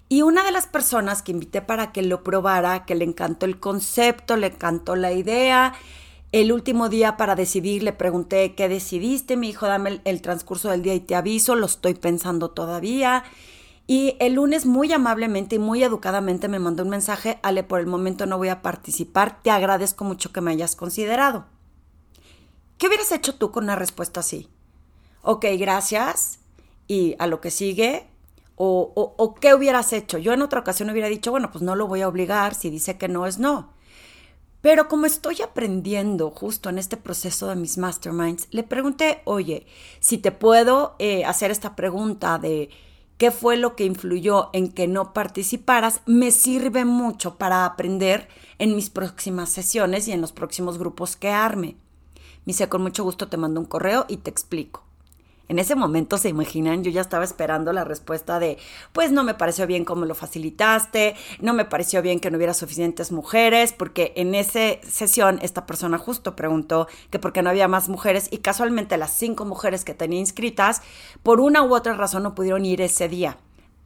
Y 0.07 0.21
una 0.21 0.43
de 0.43 0.51
las 0.51 0.67
personas 0.67 1.21
que 1.21 1.31
invité 1.31 1.61
para 1.61 1.91
que 1.91 2.03
lo 2.03 2.23
probara, 2.23 2.85
que 2.85 2.95
le 2.95 3.05
encantó 3.05 3.45
el 3.45 3.59
concepto, 3.59 4.37
le 4.37 4.47
encantó 4.47 4.95
la 4.95 5.11
idea, 5.11 5.73
el 6.31 6.51
último 6.51 6.89
día 6.89 7.17
para 7.17 7.35
decidir 7.35 7.81
le 7.81 7.93
pregunté, 7.93 8.55
¿qué 8.55 8.67
decidiste? 8.67 9.37
Me 9.37 9.47
dijo, 9.47 9.67
dame 9.67 10.01
el, 10.03 10.21
transcurso 10.21 10.69
del 10.69 10.81
día 10.81 10.93
y 10.93 10.99
te 10.99 11.15
aviso, 11.15 11.55
lo 11.55 11.65
estoy 11.65 11.93
pensando 11.93 12.51
todavía. 12.51 13.23
Y 13.87 14.17
el 14.19 14.33
lunes 14.33 14.65
muy 14.65 14.91
amablemente 14.91 15.55
y 15.55 15.59
muy 15.59 15.83
educadamente 15.83 16.47
me 16.47 16.59
mandó 16.59 16.83
un 16.83 16.89
mensaje, 16.89 17.39
Ale, 17.41 17.63
por 17.63 17.79
el 17.79 17.87
momento 17.87 18.25
no 18.25 18.37
voy 18.37 18.49
a 18.49 18.61
participar, 18.61 19.41
te 19.43 19.49
agradezco 19.51 20.03
mucho 20.03 20.33
que 20.33 20.41
me 20.41 20.51
hayas 20.51 20.75
considerado. 20.75 21.45
¿Qué 22.77 22.87
hubieras 22.87 23.11
hecho 23.11 23.35
tú 23.35 23.51
con 23.51 23.63
una 23.63 23.75
respuesta 23.75 24.19
así? 24.19 24.49
Ok, 25.21 25.45
gracias, 25.57 26.39
y 26.87 27.15
a 27.19 27.27
lo 27.27 27.41
que 27.41 27.51
sigue, 27.51 28.07
o, 28.55 29.35
qué 29.39 29.53
hubieras 29.53 29.93
hecho. 29.93 30.17
Yo 30.17 30.33
en 30.33 30.41
otra 30.41 30.59
ocasión 30.59 30.89
hubiera 30.89 31.09
dicho, 31.09 31.31
bueno, 31.31 31.51
pues 31.51 31.61
no 31.61 31.75
lo 31.75 31.87
voy 31.87 32.01
a 32.01 32.07
obligar, 32.07 32.55
si 32.55 32.69
dice 32.69 32.97
que 32.97 33.07
no 33.07 33.25
es 33.25 33.37
no. 33.37 33.73
Pero 34.61 34.87
como 34.87 35.05
estoy 35.05 35.41
aprendiendo 35.41 36.31
justo 36.31 36.69
en 36.69 36.79
este 36.79 36.97
proceso 36.97 37.47
de 37.47 37.55
mis 37.55 37.77
masterminds, 37.77 38.47
le 38.49 38.63
pregunté, 38.63 39.21
oye, 39.25 39.67
si 39.99 40.17
te 40.17 40.31
puedo 40.31 40.95
eh, 40.97 41.23
hacer 41.25 41.51
esta 41.51 41.75
pregunta 41.75 42.39
de 42.39 42.69
qué 43.17 43.29
fue 43.29 43.57
lo 43.57 43.75
que 43.75 43.85
influyó 43.85 44.49
en 44.53 44.71
que 44.71 44.87
no 44.87 45.13
participaras, 45.13 46.01
me 46.07 46.31
sirve 46.31 46.83
mucho 46.83 47.37
para 47.37 47.65
aprender 47.65 48.27
en 48.57 48.75
mis 48.75 48.89
próximas 48.89 49.49
sesiones 49.49 50.07
y 50.07 50.13
en 50.13 50.21
los 50.21 50.31
próximos 50.31 50.79
grupos 50.79 51.15
que 51.15 51.29
arme. 51.29 51.75
Me 52.45 52.53
dice, 52.53 52.67
con 52.67 52.81
mucho 52.81 53.03
gusto 53.03 53.27
te 53.27 53.37
mando 53.37 53.59
un 53.59 53.67
correo 53.67 54.05
y 54.07 54.17
te 54.17 54.31
explico. 54.31 54.84
En 55.47 55.59
ese 55.59 55.75
momento, 55.75 56.17
se 56.17 56.29
imaginan, 56.29 56.83
yo 56.83 56.91
ya 56.91 57.01
estaba 57.01 57.23
esperando 57.23 57.71
la 57.73 57.83
respuesta 57.83 58.39
de, 58.39 58.57
pues 58.93 59.11
no 59.11 59.23
me 59.23 59.33
pareció 59.33 59.67
bien 59.67 59.85
cómo 59.85 60.05
lo 60.05 60.15
facilitaste, 60.15 61.15
no 61.39 61.53
me 61.53 61.65
pareció 61.65 62.01
bien 62.01 62.19
que 62.19 62.31
no 62.31 62.37
hubiera 62.37 62.53
suficientes 62.53 63.11
mujeres, 63.11 63.73
porque 63.73 64.13
en 64.15 64.33
esa 64.33 64.81
sesión 64.81 65.39
esta 65.41 65.65
persona 65.65 65.97
justo 65.97 66.35
preguntó 66.35 66.87
que 67.09 67.19
por 67.19 67.33
qué 67.33 67.41
no 67.41 67.49
había 67.49 67.67
más 67.67 67.89
mujeres 67.89 68.27
y 68.31 68.39
casualmente 68.39 68.97
las 68.97 69.11
cinco 69.11 69.45
mujeres 69.45 69.85
que 69.85 69.93
tenía 69.93 70.19
inscritas, 70.19 70.81
por 71.23 71.39
una 71.39 71.63
u 71.63 71.75
otra 71.75 71.93
razón 71.93 72.23
no 72.23 72.35
pudieron 72.35 72.65
ir 72.65 72.81
ese 72.81 73.07
día. 73.07 73.37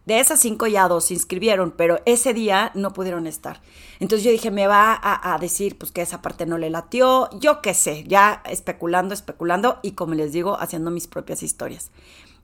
De 0.10 0.20
esas 0.20 0.40
cinco 0.40 0.66
ya 0.66 0.88
dos 0.88 1.06
se 1.06 1.14
inscribieron, 1.14 1.70
pero 1.70 2.00
ese 2.08 2.34
día 2.34 2.72
no 2.74 2.94
pudieron 2.94 3.28
estar. 3.28 3.62
Entonces 4.00 4.26
yo 4.26 4.32
dije, 4.32 4.50
me 4.50 4.66
va 4.66 5.00
a, 5.00 5.38
decir 5.38 5.78
pues 5.78 5.92
que 5.92 6.02
esa 6.02 6.24
parte 6.24 6.48
no 6.48 6.58
le 6.58 6.72
latió, 6.72 7.30
yo 7.40 7.62
qué 7.62 7.76
sé, 7.76 8.06
ya 8.08 8.42
especulando, 8.50 9.14
especulando 9.14 9.78
y 9.84 9.92
como 9.92 10.16
les 10.16 10.32
digo, 10.32 10.60
haciendo 10.60 10.90
mis 10.90 11.06
propias 11.06 11.44
historias. 11.44 11.92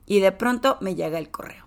Y 0.06 0.20
de 0.20 0.30
pronto 0.30 0.76
me 0.80 0.94
llega 0.94 1.18
el 1.18 1.32
correo 1.32 1.66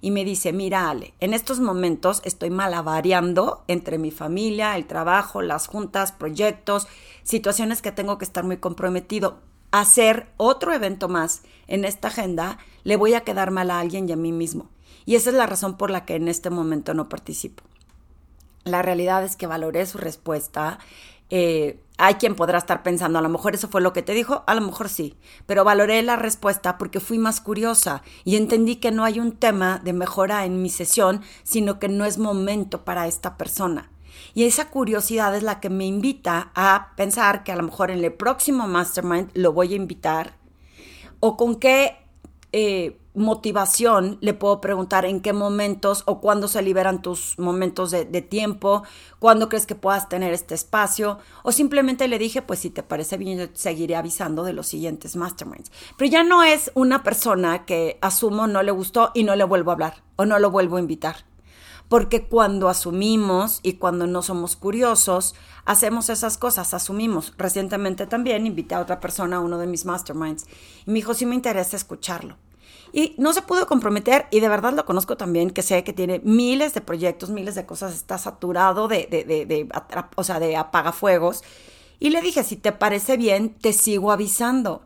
y 0.00 0.12
me 0.12 0.24
dice, 0.24 0.52
mira 0.52 0.88
Ale, 0.88 1.14
en 1.18 1.34
estos 1.34 1.58
momentos 1.58 2.22
estoy 2.24 2.50
malavariando 2.50 3.64
entre 3.66 3.98
mi 3.98 4.12
familia, 4.12 4.76
el 4.76 4.86
trabajo, 4.86 5.42
las 5.42 5.66
juntas, 5.66 6.12
proyectos, 6.12 6.86
situaciones 7.24 7.82
que 7.82 7.90
tengo 7.90 8.18
que 8.18 8.24
estar 8.24 8.44
muy 8.44 8.58
comprometido. 8.58 9.40
Hacer 9.72 10.28
otro 10.36 10.72
evento 10.72 11.08
más 11.08 11.42
en 11.66 11.84
esta 11.84 12.06
agenda 12.06 12.58
le 12.84 12.94
voy 12.94 13.14
a 13.14 13.22
quedar 13.22 13.50
mal 13.50 13.72
a 13.72 13.80
alguien 13.80 14.08
y 14.08 14.12
a 14.12 14.16
mí 14.16 14.30
mismo. 14.30 14.68
Y 15.06 15.16
esa 15.16 15.30
es 15.30 15.36
la 15.36 15.46
razón 15.46 15.76
por 15.76 15.90
la 15.90 16.04
que 16.04 16.16
en 16.16 16.28
este 16.28 16.50
momento 16.50 16.94
no 16.94 17.08
participo. 17.08 17.62
La 18.64 18.82
realidad 18.82 19.24
es 19.24 19.36
que 19.36 19.46
valoré 19.46 19.86
su 19.86 19.98
respuesta. 19.98 20.78
Eh, 21.30 21.80
hay 21.96 22.14
quien 22.14 22.34
podrá 22.34 22.58
estar 22.58 22.82
pensando, 22.82 23.18
a 23.18 23.22
lo 23.22 23.28
mejor 23.28 23.54
eso 23.54 23.68
fue 23.68 23.82
lo 23.82 23.92
que 23.92 24.02
te 24.02 24.14
dijo, 24.14 24.42
a 24.46 24.54
lo 24.54 24.62
mejor 24.62 24.88
sí, 24.88 25.16
pero 25.44 25.64
valoré 25.64 26.02
la 26.02 26.16
respuesta 26.16 26.78
porque 26.78 26.98
fui 26.98 27.18
más 27.18 27.42
curiosa 27.42 28.02
y 28.24 28.36
entendí 28.36 28.76
que 28.76 28.90
no 28.90 29.04
hay 29.04 29.20
un 29.20 29.32
tema 29.32 29.80
de 29.84 29.92
mejora 29.92 30.46
en 30.46 30.62
mi 30.62 30.70
sesión, 30.70 31.20
sino 31.42 31.78
que 31.78 31.88
no 31.88 32.06
es 32.06 32.16
momento 32.16 32.84
para 32.84 33.06
esta 33.06 33.36
persona. 33.36 33.90
Y 34.34 34.44
esa 34.44 34.70
curiosidad 34.70 35.36
es 35.36 35.42
la 35.42 35.60
que 35.60 35.70
me 35.70 35.86
invita 35.86 36.50
a 36.54 36.92
pensar 36.96 37.44
que 37.44 37.52
a 37.52 37.56
lo 37.56 37.64
mejor 37.64 37.90
en 37.90 38.02
el 38.02 38.12
próximo 38.12 38.66
mastermind 38.66 39.30
lo 39.34 39.52
voy 39.52 39.74
a 39.74 39.76
invitar 39.76 40.36
o 41.20 41.36
con 41.36 41.56
qué 41.56 41.96
eh, 42.52 42.98
motivación 43.14 44.18
le 44.20 44.34
puedo 44.34 44.60
preguntar 44.60 45.04
en 45.04 45.20
qué 45.20 45.32
momentos 45.32 46.04
o 46.06 46.20
cuándo 46.20 46.46
se 46.46 46.62
liberan 46.62 47.02
tus 47.02 47.38
momentos 47.38 47.90
de, 47.90 48.04
tiempo, 48.22 48.84
cuándo 49.18 49.48
crees 49.48 49.66
que 49.66 49.74
puedas 49.74 50.08
tener 50.08 50.32
este 50.32 50.54
espacio, 50.54 51.18
o 51.42 51.50
simplemente 51.50 52.06
le 52.06 52.18
dije, 52.18 52.42
pues 52.42 52.60
si 52.60 52.70
te 52.70 52.82
parece 52.82 53.16
bien, 53.16 53.38
yo 53.38 53.46
seguiré 53.54 53.96
avisando 53.96 54.44
de 54.44 54.52
los 54.52 54.68
siguientes 54.68 55.16
masterminds. 55.16 55.72
Pero 55.96 56.10
ya 56.10 56.22
no 56.22 56.42
es 56.42 56.70
una 56.74 57.02
persona 57.02 57.64
que 57.64 57.98
asumo 58.00 58.46
no 58.46 58.62
le 58.62 58.70
gustó 58.70 59.10
y 59.14 59.24
no 59.24 59.34
le 59.34 59.44
vuelvo 59.44 59.70
a 59.70 59.74
hablar 59.74 60.02
o 60.16 60.24
no 60.24 60.38
lo 60.38 60.50
vuelvo 60.50 60.76
a 60.76 60.80
invitar. 60.80 61.24
Porque 61.88 62.28
cuando 62.28 62.68
asumimos 62.68 63.58
y 63.64 63.72
cuando 63.72 64.06
no 64.06 64.22
somos 64.22 64.54
curiosos, 64.54 65.34
hacemos 65.64 66.08
esas 66.08 66.38
cosas, 66.38 66.72
asumimos. 66.72 67.34
Recientemente 67.36 68.06
también 68.06 68.46
invité 68.46 68.76
a 68.76 68.80
otra 68.80 69.00
persona 69.00 69.38
a 69.38 69.40
uno 69.40 69.58
de 69.58 69.66
mis 69.66 69.84
masterminds 69.86 70.46
y 70.86 70.90
me 70.90 70.94
dijo, 70.94 71.14
sí 71.14 71.26
me 71.26 71.34
interesa 71.34 71.76
escucharlo 71.76 72.36
y 72.92 73.14
no 73.18 73.32
se 73.32 73.42
pudo 73.42 73.66
comprometer 73.66 74.26
y 74.30 74.40
de 74.40 74.48
verdad 74.48 74.72
lo 74.72 74.84
conozco 74.84 75.16
también, 75.16 75.50
que 75.50 75.62
sé 75.62 75.84
que 75.84 75.92
tiene 75.92 76.20
miles 76.24 76.74
de 76.74 76.80
proyectos, 76.80 77.30
miles 77.30 77.54
de 77.54 77.66
cosas, 77.66 77.94
está 77.94 78.18
saturado 78.18 78.88
de, 78.88 79.06
de, 79.10 79.24
de, 79.24 79.46
de 79.46 79.68
o 80.16 80.24
sea, 80.24 80.40
de 80.40 80.56
apagafuegos. 80.56 81.42
Y 81.98 82.10
le 82.10 82.22
dije, 82.22 82.42
si 82.44 82.56
te 82.56 82.72
parece 82.72 83.16
bien, 83.16 83.54
te 83.54 83.72
sigo 83.72 84.10
avisando. 84.10 84.82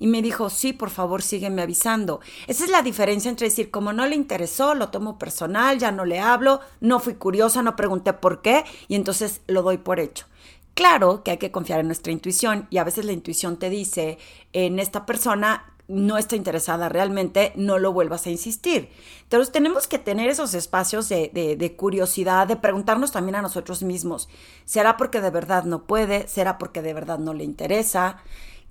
Y 0.00 0.06
me 0.06 0.22
dijo, 0.22 0.48
sí, 0.48 0.72
por 0.72 0.90
favor, 0.90 1.22
sígueme 1.22 1.62
avisando. 1.62 2.20
Esa 2.46 2.64
es 2.64 2.70
la 2.70 2.82
diferencia 2.82 3.28
entre 3.28 3.48
decir, 3.48 3.70
como 3.70 3.92
no 3.92 4.06
le 4.06 4.14
interesó, 4.14 4.74
lo 4.74 4.90
tomo 4.90 5.18
personal, 5.18 5.78
ya 5.78 5.90
no 5.90 6.04
le 6.04 6.20
hablo, 6.20 6.60
no 6.80 7.00
fui 7.00 7.14
curiosa, 7.14 7.62
no 7.62 7.74
pregunté 7.74 8.12
por 8.12 8.40
qué, 8.40 8.64
y 8.86 8.94
entonces 8.94 9.40
lo 9.48 9.62
doy 9.62 9.78
por 9.78 9.98
hecho. 9.98 10.26
Claro 10.74 11.24
que 11.24 11.32
hay 11.32 11.38
que 11.38 11.50
confiar 11.50 11.80
en 11.80 11.86
nuestra 11.86 12.12
intuición 12.12 12.68
y 12.70 12.78
a 12.78 12.84
veces 12.84 13.04
la 13.04 13.12
intuición 13.12 13.56
te 13.56 13.70
dice, 13.70 14.18
en 14.52 14.78
esta 14.78 15.06
persona 15.06 15.74
no 15.88 16.18
está 16.18 16.36
interesada 16.36 16.90
realmente, 16.90 17.52
no 17.56 17.78
lo 17.78 17.92
vuelvas 17.92 18.26
a 18.26 18.30
insistir. 18.30 18.90
Entonces 19.22 19.50
tenemos 19.50 19.88
que 19.88 19.98
tener 19.98 20.28
esos 20.28 20.52
espacios 20.52 21.08
de, 21.08 21.74
curiosidad, 21.76 22.46
de 22.46 22.56
preguntarnos 22.56 23.10
también 23.10 23.36
a 23.36 23.42
nosotros 23.42 23.82
mismos, 23.82 24.28
¿será 24.66 24.98
porque 24.98 25.20
de 25.20 25.30
verdad 25.30 25.64
no 25.64 25.84
puede? 25.84 26.28
¿Será 26.28 26.58
porque 26.58 26.82
de 26.82 26.92
verdad 26.94 27.18
no 27.18 27.32
le 27.32 27.44
interesa? 27.44 28.18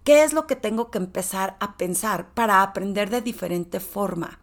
¿Qué 0.03 0.23
es 0.23 0.31
lo 0.31 0.47
que 0.47 0.55
tengo 0.55 0.89
que 0.91 0.99
empezar 0.99 1.57
a 1.59 1.75
pensar 1.75 2.29
para 2.33 2.61
aprender 2.61 3.09
de 3.09 3.21
diferente 3.21 3.79
forma? 3.79 4.39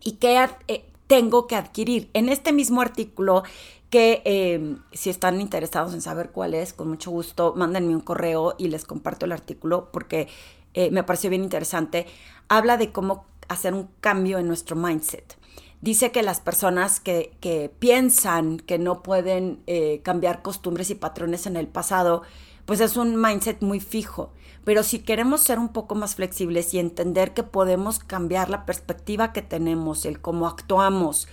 ¿Y 0.00 0.12
qué 0.12 0.48
eh, 0.68 0.84
tengo 1.06 1.46
que 1.46 1.56
adquirir? 1.56 2.10
En 2.12 2.28
este 2.28 2.52
mismo 2.52 2.82
artículo 2.82 3.42
que 3.90 4.22
eh, 4.24 4.76
si 4.92 5.10
están 5.10 5.40
interesados 5.40 5.94
en 5.94 6.02
saber 6.02 6.30
cuál 6.30 6.54
es, 6.54 6.72
con 6.72 6.88
mucho 6.88 7.10
gusto, 7.10 7.54
mándenme 7.56 7.94
un 7.94 8.00
correo 8.00 8.54
y 8.58 8.68
les 8.68 8.84
comparto 8.84 9.26
el 9.26 9.32
artículo 9.32 9.90
porque 9.92 10.28
eh, 10.76 10.90
me 10.90 11.02
pareció 11.02 11.30
bien 11.30 11.42
interesante, 11.42 12.06
habla 12.48 12.76
de 12.76 12.92
cómo 12.92 13.24
hacer 13.48 13.74
un 13.74 13.88
cambio 14.00 14.38
en 14.38 14.46
nuestro 14.46 14.76
mindset. 14.76 15.36
Dice 15.80 16.12
que 16.12 16.22
las 16.22 16.40
personas 16.40 17.00
que, 17.00 17.36
que 17.40 17.72
piensan 17.78 18.58
que 18.58 18.78
no 18.78 19.02
pueden 19.02 19.62
eh, 19.66 20.00
cambiar 20.04 20.42
costumbres 20.42 20.90
y 20.90 20.94
patrones 20.94 21.46
en 21.46 21.56
el 21.56 21.66
pasado, 21.66 22.22
pues 22.66 22.80
es 22.80 22.96
un 22.96 23.20
mindset 23.20 23.62
muy 23.62 23.80
fijo. 23.80 24.32
Pero 24.64 24.82
si 24.82 24.98
queremos 24.98 25.42
ser 25.42 25.58
un 25.58 25.68
poco 25.68 25.94
más 25.94 26.16
flexibles 26.16 26.74
y 26.74 26.78
entender 26.78 27.32
que 27.32 27.42
podemos 27.42 27.98
cambiar 27.98 28.50
la 28.50 28.66
perspectiva 28.66 29.32
que 29.32 29.40
tenemos, 29.40 30.04
el 30.04 30.20
cómo 30.20 30.46
actuamos, 30.46 31.26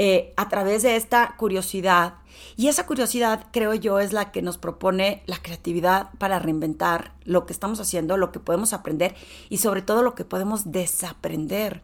eh, 0.00 0.32
a 0.36 0.48
través 0.48 0.84
de 0.84 0.94
esta 0.94 1.34
curiosidad. 1.36 2.14
Y 2.56 2.68
esa 2.68 2.86
curiosidad, 2.86 3.46
creo 3.50 3.74
yo, 3.74 3.98
es 3.98 4.12
la 4.12 4.30
que 4.30 4.42
nos 4.42 4.56
propone 4.56 5.24
la 5.26 5.42
creatividad 5.42 6.10
para 6.18 6.38
reinventar 6.38 7.12
lo 7.24 7.46
que 7.46 7.52
estamos 7.52 7.80
haciendo, 7.80 8.16
lo 8.16 8.30
que 8.30 8.38
podemos 8.38 8.72
aprender 8.72 9.16
y 9.48 9.58
sobre 9.58 9.82
todo 9.82 10.02
lo 10.02 10.14
que 10.14 10.24
podemos 10.24 10.70
desaprender. 10.70 11.82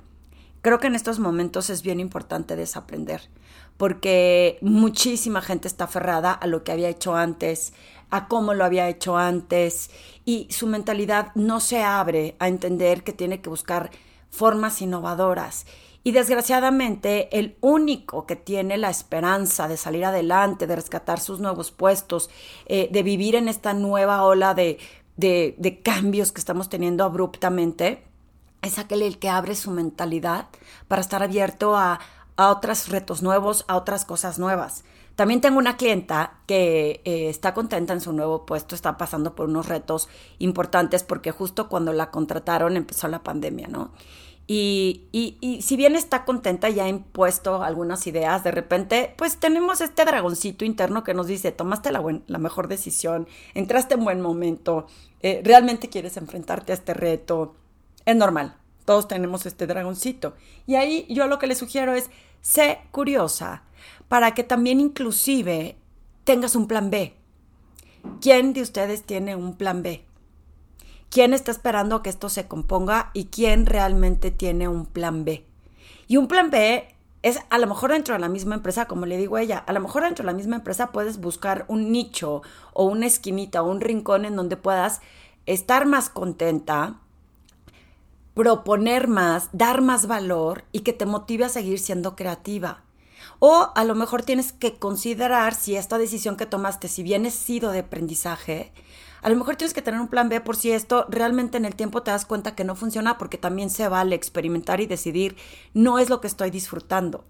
Creo 0.62 0.78
que 0.78 0.86
en 0.86 0.94
estos 0.94 1.18
momentos 1.18 1.70
es 1.70 1.82
bien 1.82 1.98
importante 1.98 2.54
desaprender, 2.54 3.28
porque 3.76 4.58
muchísima 4.62 5.42
gente 5.42 5.66
está 5.66 5.84
aferrada 5.84 6.32
a 6.32 6.46
lo 6.46 6.62
que 6.62 6.70
había 6.70 6.88
hecho 6.88 7.16
antes, 7.16 7.72
a 8.10 8.28
cómo 8.28 8.54
lo 8.54 8.64
había 8.64 8.88
hecho 8.88 9.18
antes, 9.18 9.90
y 10.24 10.46
su 10.50 10.68
mentalidad 10.68 11.32
no 11.34 11.58
se 11.58 11.82
abre 11.82 12.36
a 12.38 12.46
entender 12.46 13.02
que 13.02 13.12
tiene 13.12 13.40
que 13.40 13.50
buscar 13.50 13.90
formas 14.30 14.80
innovadoras 14.80 15.66
y 16.06 16.12
desgraciadamente, 16.12 17.36
el 17.38 17.56
único 17.62 18.26
que 18.26 18.36
tiene 18.36 18.76
la 18.76 18.90
esperanza 18.90 19.68
de 19.68 19.78
salir 19.78 20.04
adelante, 20.04 20.66
de 20.66 20.76
rescatar 20.76 21.18
sus 21.18 21.40
nuevos 21.40 21.70
puestos, 21.70 22.28
eh, 22.66 22.90
de 22.92 23.02
vivir 23.02 23.34
en 23.36 23.48
esta 23.48 23.72
nueva 23.72 24.22
ola 24.22 24.52
de, 24.52 24.78
de, 25.16 25.80
cambios 25.82 26.30
que 26.30 26.40
estamos 26.40 26.68
teniendo 26.68 27.04
abruptamente, 27.04 28.04
es 28.60 28.78
aquel 28.78 29.00
el 29.00 29.18
que 29.18 29.30
abre 29.30 29.54
su 29.54 29.70
mentalidad 29.70 30.48
para 30.88 31.00
estar 31.00 31.22
abierto 31.22 31.74
a, 31.74 32.00
a 32.36 32.50
otros 32.50 32.90
retos 32.90 33.22
nuevos, 33.22 33.64
a 33.66 33.76
otras 33.76 34.04
cosas 34.04 34.38
nuevas. 34.38 34.84
También 35.16 35.40
tengo 35.40 35.58
una 35.58 35.78
clienta 35.78 36.34
que 36.46 37.00
eh, 37.04 37.30
está 37.30 37.54
contenta 37.54 37.94
en 37.94 38.02
su 38.02 38.12
nuevo 38.12 38.44
puesto, 38.44 38.74
está 38.74 38.98
pasando 38.98 39.34
por 39.34 39.48
unos 39.48 39.68
retos 39.68 40.10
importantes 40.38 41.02
porque 41.02 41.30
justo 41.30 41.70
cuando 41.70 41.94
la 41.94 42.10
contrataron 42.10 42.76
empezó 42.76 43.08
la 43.08 43.22
pandemia, 43.22 43.68
¿no? 43.68 43.92
Y, 44.46 45.60
si 45.62 45.76
bien 45.76 45.96
está 45.96 46.24
contenta 46.24 46.68
y 46.68 46.78
ha 46.78 46.88
impuesto 46.88 47.62
algunas 47.62 48.06
ideas, 48.06 48.44
de 48.44 48.50
repente, 48.50 49.14
pues 49.16 49.38
tenemos 49.38 49.80
este 49.80 50.04
dragoncito 50.04 50.64
interno 50.64 51.02
que 51.02 51.14
nos 51.14 51.26
dice, 51.26 51.50
tomaste 51.50 51.90
la, 51.90 52.02
la 52.26 52.38
mejor 52.38 52.68
decisión, 52.68 53.26
entraste 53.54 53.94
en 53.94 54.04
buen 54.04 54.20
momento, 54.20 54.86
eh, 55.22 55.40
realmente 55.42 55.88
quieres 55.88 56.18
enfrentarte 56.18 56.72
a 56.72 56.74
este 56.74 56.92
reto. 56.92 57.54
Es 58.04 58.16
normal, 58.16 58.56
todos 58.84 59.08
tenemos 59.08 59.46
este 59.46 59.66
dragoncito. 59.66 60.34
Y 60.66 60.74
ahí 60.74 61.06
yo 61.08 61.26
lo 61.26 61.38
que 61.38 61.46
le 61.46 61.54
sugiero 61.54 61.94
es, 61.94 62.10
sé 62.42 62.80
curiosa 62.90 63.62
para 64.08 64.34
que 64.34 64.44
también 64.44 64.80
inclusive 64.80 65.76
tengas 66.24 66.54
un 66.54 66.68
plan 66.68 66.90
B. 66.90 67.14
¿Quién 68.20 68.52
de 68.52 68.60
ustedes 68.60 69.02
tiene 69.02 69.34
un 69.36 69.56
plan 69.56 69.82
B? 69.82 70.04
Quién 71.10 71.34
está 71.34 71.50
esperando 71.50 72.02
que 72.02 72.10
esto 72.10 72.28
se 72.28 72.46
componga 72.48 73.10
y 73.14 73.26
quién 73.26 73.66
realmente 73.66 74.30
tiene 74.30 74.68
un 74.68 74.86
plan 74.86 75.24
B. 75.24 75.46
Y 76.06 76.16
un 76.16 76.28
plan 76.28 76.50
B 76.50 76.88
es 77.22 77.40
a 77.48 77.58
lo 77.58 77.66
mejor 77.66 77.92
dentro 77.92 78.14
de 78.14 78.20
la 78.20 78.28
misma 78.28 78.54
empresa, 78.54 78.86
como 78.86 79.06
le 79.06 79.16
digo 79.16 79.36
a 79.36 79.42
ella, 79.42 79.64
a 79.66 79.72
lo 79.72 79.80
mejor 79.80 80.02
dentro 80.02 80.24
de 80.24 80.30
la 80.30 80.36
misma 80.36 80.56
empresa 80.56 80.92
puedes 80.92 81.18
buscar 81.18 81.64
un 81.68 81.90
nicho 81.90 82.42
o 82.74 82.84
una 82.84 83.06
esquinita 83.06 83.62
o 83.62 83.70
un 83.70 83.80
rincón 83.80 84.26
en 84.26 84.36
donde 84.36 84.58
puedas 84.58 85.00
estar 85.46 85.86
más 85.86 86.10
contenta, 86.10 87.00
proponer 88.34 89.08
más, 89.08 89.48
dar 89.52 89.80
más 89.80 90.06
valor 90.06 90.64
y 90.70 90.80
que 90.80 90.92
te 90.92 91.06
motive 91.06 91.46
a 91.46 91.48
seguir 91.48 91.78
siendo 91.78 92.14
creativa. 92.14 92.82
O 93.38 93.72
a 93.74 93.84
lo 93.84 93.94
mejor 93.94 94.22
tienes 94.22 94.52
que 94.52 94.78
considerar 94.78 95.54
si 95.54 95.76
esta 95.76 95.96
decisión 95.96 96.36
que 96.36 96.46
tomaste, 96.46 96.88
si 96.88 97.02
bien 97.02 97.24
es 97.24 97.34
sido 97.34 97.72
de 97.72 97.80
aprendizaje, 97.80 98.72
a 99.24 99.30
lo 99.30 99.36
mejor 99.36 99.56
tienes 99.56 99.72
que 99.72 99.80
tener 99.80 100.00
un 100.00 100.08
plan 100.08 100.28
B 100.28 100.38
por 100.42 100.54
si 100.54 100.70
esto 100.70 101.06
realmente 101.08 101.56
en 101.56 101.64
el 101.64 101.74
tiempo 101.74 102.02
te 102.02 102.10
das 102.10 102.26
cuenta 102.26 102.54
que 102.54 102.62
no 102.62 102.76
funciona 102.76 103.16
porque 103.16 103.38
también 103.38 103.70
se 103.70 103.88
vale 103.88 104.14
experimentar 104.14 104.82
y 104.82 104.86
decidir 104.86 105.34
no 105.72 105.98
es 105.98 106.10
lo 106.10 106.20
que 106.20 106.26
estoy 106.26 106.50
disfrutando. 106.50 107.24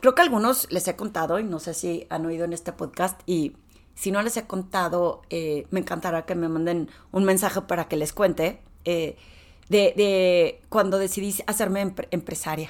Creo 0.00 0.14
que 0.14 0.20
algunos 0.20 0.70
les 0.70 0.86
he 0.86 0.96
contado 0.96 1.38
y 1.38 1.44
no 1.44 1.58
sé 1.58 1.72
si 1.72 2.06
han 2.10 2.26
oído 2.26 2.44
en 2.44 2.52
este 2.52 2.74
podcast 2.74 3.22
y 3.24 3.54
si 3.94 4.10
no 4.10 4.20
les 4.20 4.36
he 4.36 4.46
contado, 4.46 5.22
eh, 5.30 5.66
me 5.70 5.80
encantará 5.80 6.26
que 6.26 6.34
me 6.34 6.50
manden 6.50 6.90
un 7.10 7.24
mensaje 7.24 7.62
para 7.62 7.88
que 7.88 7.96
les 7.96 8.12
cuente 8.12 8.60
eh, 8.84 9.16
de, 9.70 10.60
cuando 10.68 10.98
decidí 10.98 11.34
hacerme 11.46 11.94
empresaria. 12.10 12.68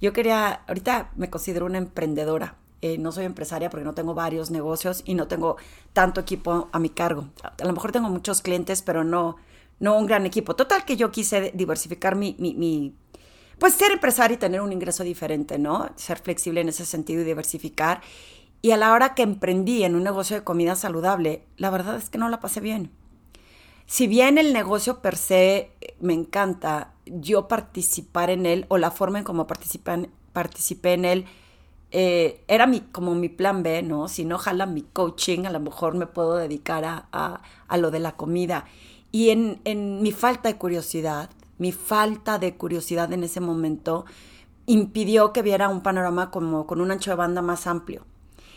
Yo 0.00 0.12
quería, 0.12 0.62
ahorita 0.68 1.10
me 1.16 1.30
considero 1.30 1.66
una 1.66 1.78
emprendedora. 1.78 2.54
Eh, 2.82 2.98
no 2.98 3.12
soy 3.12 3.24
empresaria 3.24 3.70
porque 3.70 3.84
no 3.84 3.94
tengo 3.94 4.14
varios 4.14 4.50
negocios 4.50 5.02
y 5.06 5.14
no 5.14 5.26
tengo 5.26 5.56
tanto 5.92 6.20
equipo 6.20 6.68
a 6.72 6.78
mi 6.78 6.90
cargo. 6.90 7.28
A 7.42 7.64
lo 7.64 7.72
mejor 7.72 7.92
tengo 7.92 8.10
muchos 8.10 8.42
clientes, 8.42 8.82
pero 8.82 9.04
no, 9.04 9.36
no 9.80 9.96
un 9.96 10.06
gran 10.06 10.26
equipo. 10.26 10.54
Total 10.54 10.84
que 10.84 10.96
yo 10.96 11.10
quise 11.10 11.52
diversificar 11.54 12.14
mi, 12.14 12.36
mi, 12.38 12.54
mi 12.54 12.94
pues 13.58 13.74
ser 13.74 13.92
empresaria 13.92 14.34
y 14.34 14.38
tener 14.38 14.60
un 14.60 14.72
ingreso 14.72 15.04
diferente, 15.04 15.58
¿no? 15.58 15.90
Ser 15.96 16.18
flexible 16.18 16.60
en 16.60 16.68
ese 16.68 16.84
sentido 16.84 17.22
y 17.22 17.24
diversificar. 17.24 18.02
Y 18.60 18.72
a 18.72 18.76
la 18.76 18.92
hora 18.92 19.14
que 19.14 19.22
emprendí 19.22 19.84
en 19.84 19.94
un 19.94 20.02
negocio 20.02 20.36
de 20.36 20.44
comida 20.44 20.74
saludable, 20.74 21.44
la 21.56 21.70
verdad 21.70 21.96
es 21.96 22.10
que 22.10 22.18
no 22.18 22.28
la 22.28 22.40
pasé 22.40 22.60
bien. 22.60 22.90
Si 23.86 24.06
bien 24.06 24.38
el 24.38 24.52
negocio 24.52 25.02
per 25.02 25.16
se 25.16 25.70
me 26.00 26.14
encanta, 26.14 26.94
yo 27.04 27.48
participar 27.48 28.30
en 28.30 28.46
él 28.46 28.64
o 28.68 28.78
la 28.78 28.90
forma 28.90 29.18
en 29.18 29.24
cómo 29.24 29.46
participé 29.46 30.92
en 30.94 31.04
él 31.04 31.26
eh, 31.96 32.42
era 32.48 32.66
mi, 32.66 32.80
como 32.80 33.14
mi 33.14 33.28
plan 33.28 33.62
B, 33.62 33.80
¿no? 33.84 34.08
Si 34.08 34.24
no 34.24 34.36
jala 34.36 34.66
mi 34.66 34.82
coaching, 34.82 35.46
a 35.46 35.50
lo 35.50 35.60
mejor 35.60 35.94
me 35.94 36.08
puedo 36.08 36.34
dedicar 36.34 36.84
a, 36.84 37.06
a, 37.68 37.76
lo 37.76 37.92
de 37.92 38.00
la 38.00 38.16
comida. 38.16 38.64
Y 39.12 39.30
en, 39.30 39.60
en 39.64 40.02
mi 40.02 40.10
falta 40.10 40.48
de 40.48 40.56
curiosidad, 40.56 41.30
mi 41.56 41.70
falta 41.70 42.40
de 42.40 42.56
curiosidad 42.56 43.12
en 43.12 43.22
ese 43.22 43.38
momento 43.38 44.06
impidió 44.66 45.32
que 45.32 45.42
viera 45.42 45.68
un 45.68 45.82
panorama 45.82 46.32
como 46.32 46.66
con 46.66 46.80
un 46.80 46.90
ancho 46.90 47.12
de 47.12 47.16
banda 47.16 47.42
más 47.42 47.68
amplio. 47.68 48.04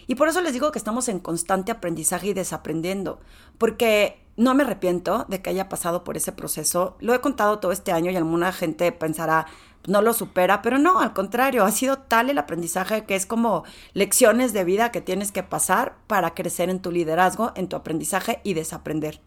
Y 0.08 0.16
por 0.16 0.30
eso 0.30 0.42
les 0.42 0.54
digo 0.54 0.72
que 0.72 0.80
estamos 0.80 1.08
en 1.08 1.20
constante 1.20 1.72
aprendizaje 1.72 2.30
y 2.30 2.34
desaprendiendo, 2.34 3.20
porque 3.60 4.20
no 4.38 4.54
me 4.54 4.64
arrepiento 4.64 5.26
de 5.28 5.42
que 5.42 5.50
haya 5.50 5.68
pasado 5.68 6.04
por 6.04 6.16
ese 6.16 6.32
proceso. 6.32 6.96
Lo 7.00 7.14
he 7.14 7.22
contado 7.22 7.60
todo 7.60 7.72
este 7.72 7.92
año 7.92 8.12
y 8.12 8.16
alguna 8.16 8.54
gente 8.54 8.92
pensará, 8.92 9.48
no 9.88 10.02
lo 10.02 10.14
supera, 10.14 10.62
pero 10.62 10.78
no, 10.78 11.00
al 11.00 11.14
contrario, 11.14 11.64
ha 11.64 11.72
sido 11.72 11.98
tal 11.98 12.30
el 12.30 12.38
aprendizaje 12.38 13.06
que 13.06 13.16
es 13.16 13.26
como 13.26 13.64
lecciones 13.94 14.54
de 14.54 14.64
vida 14.64 14.92
que 14.92 15.02
tienes 15.02 15.32
que 15.32 15.44
pasar 15.44 15.98
para 16.08 16.34
crecer 16.34 16.70
en 16.70 16.82
tu 16.82 16.92
liderazgo, 16.92 17.52
en 17.56 17.68
tu 17.68 17.76
aprendizaje 17.76 18.40
y 18.44 18.54
desaprender. 18.54 19.22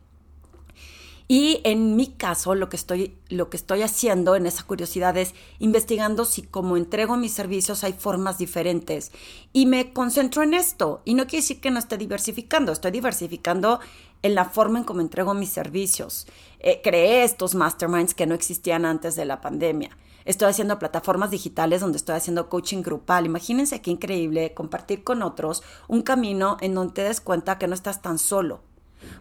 Y 1.33 1.61
en 1.62 1.95
mi 1.95 2.09
caso, 2.09 2.57
lo 2.57 2.69
que 2.69 2.75
estoy, 2.75 3.17
lo 3.29 3.50
que 3.50 3.57
estoy 3.57 3.83
haciendo 3.83 4.35
en 4.35 4.47
esa 4.47 4.64
curiosidad 4.64 5.17
es 5.17 5.33
investigando 5.61 6.25
si 6.25 6.43
como 6.43 6.76
entrego 6.76 7.17
mis 7.17 7.33
servicios 7.33 7.85
hay 7.85 7.93
formas 7.93 8.37
diferentes. 8.37 9.12
Y 9.52 9.67
me 9.67 9.93
concentro 9.93 10.43
en 10.43 10.55
esto. 10.55 11.02
Y 11.05 11.14
no 11.14 11.29
quiere 11.29 11.43
decir 11.43 11.61
que 11.61 11.71
no 11.71 11.79
esté 11.79 11.99
diversificando, 11.99 12.73
estoy 12.73 12.90
diversificando 12.90 13.79
en 14.22 14.34
la 14.34 14.44
forma 14.44 14.78
en 14.78 14.84
cómo 14.84 15.00
entrego 15.00 15.34
mis 15.34 15.50
servicios. 15.50 16.26
Eh, 16.58 16.80
creé 16.82 17.24
estos 17.24 17.54
masterminds 17.54 18.14
que 18.14 18.26
no 18.26 18.34
existían 18.34 18.84
antes 18.84 19.16
de 19.16 19.24
la 19.24 19.40
pandemia. 19.40 19.96
Estoy 20.24 20.50
haciendo 20.50 20.78
plataformas 20.78 21.30
digitales 21.30 21.80
donde 21.80 21.98
estoy 21.98 22.16
haciendo 22.16 22.48
coaching 22.48 22.82
grupal. 22.82 23.26
Imagínense 23.26 23.80
qué 23.80 23.90
increíble 23.90 24.52
compartir 24.54 25.02
con 25.02 25.22
otros 25.22 25.62
un 25.88 26.02
camino 26.02 26.56
en 26.60 26.74
donde 26.74 26.94
te 26.94 27.04
des 27.04 27.20
cuenta 27.20 27.58
que 27.58 27.66
no 27.66 27.74
estás 27.74 28.02
tan 28.02 28.18
solo 28.18 28.60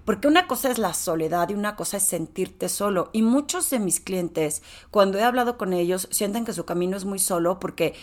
porque 0.06 0.28
una 0.28 0.48
cosa 0.48 0.70
es 0.70 0.78
la 0.78 0.94
soledad 0.94 1.50
y 1.50 1.54
una 1.54 1.76
cosa 1.76 1.98
es 1.98 2.04
sentirte 2.04 2.70
solo. 2.70 3.10
Y 3.14 3.22
muchos 3.22 3.70
de 3.70 3.80
mis 3.80 4.00
clientes, 4.00 4.62
cuando 4.92 5.18
he 5.18 5.24
hablado 5.24 5.58
con 5.58 5.74
ellos, 5.74 6.08
sienten 6.12 6.46
que 6.46 6.54
su 6.54 6.66
camino 6.66 6.98
es 6.98 7.06
muy 7.06 7.20
solo 7.20 7.60
porque 7.60 7.96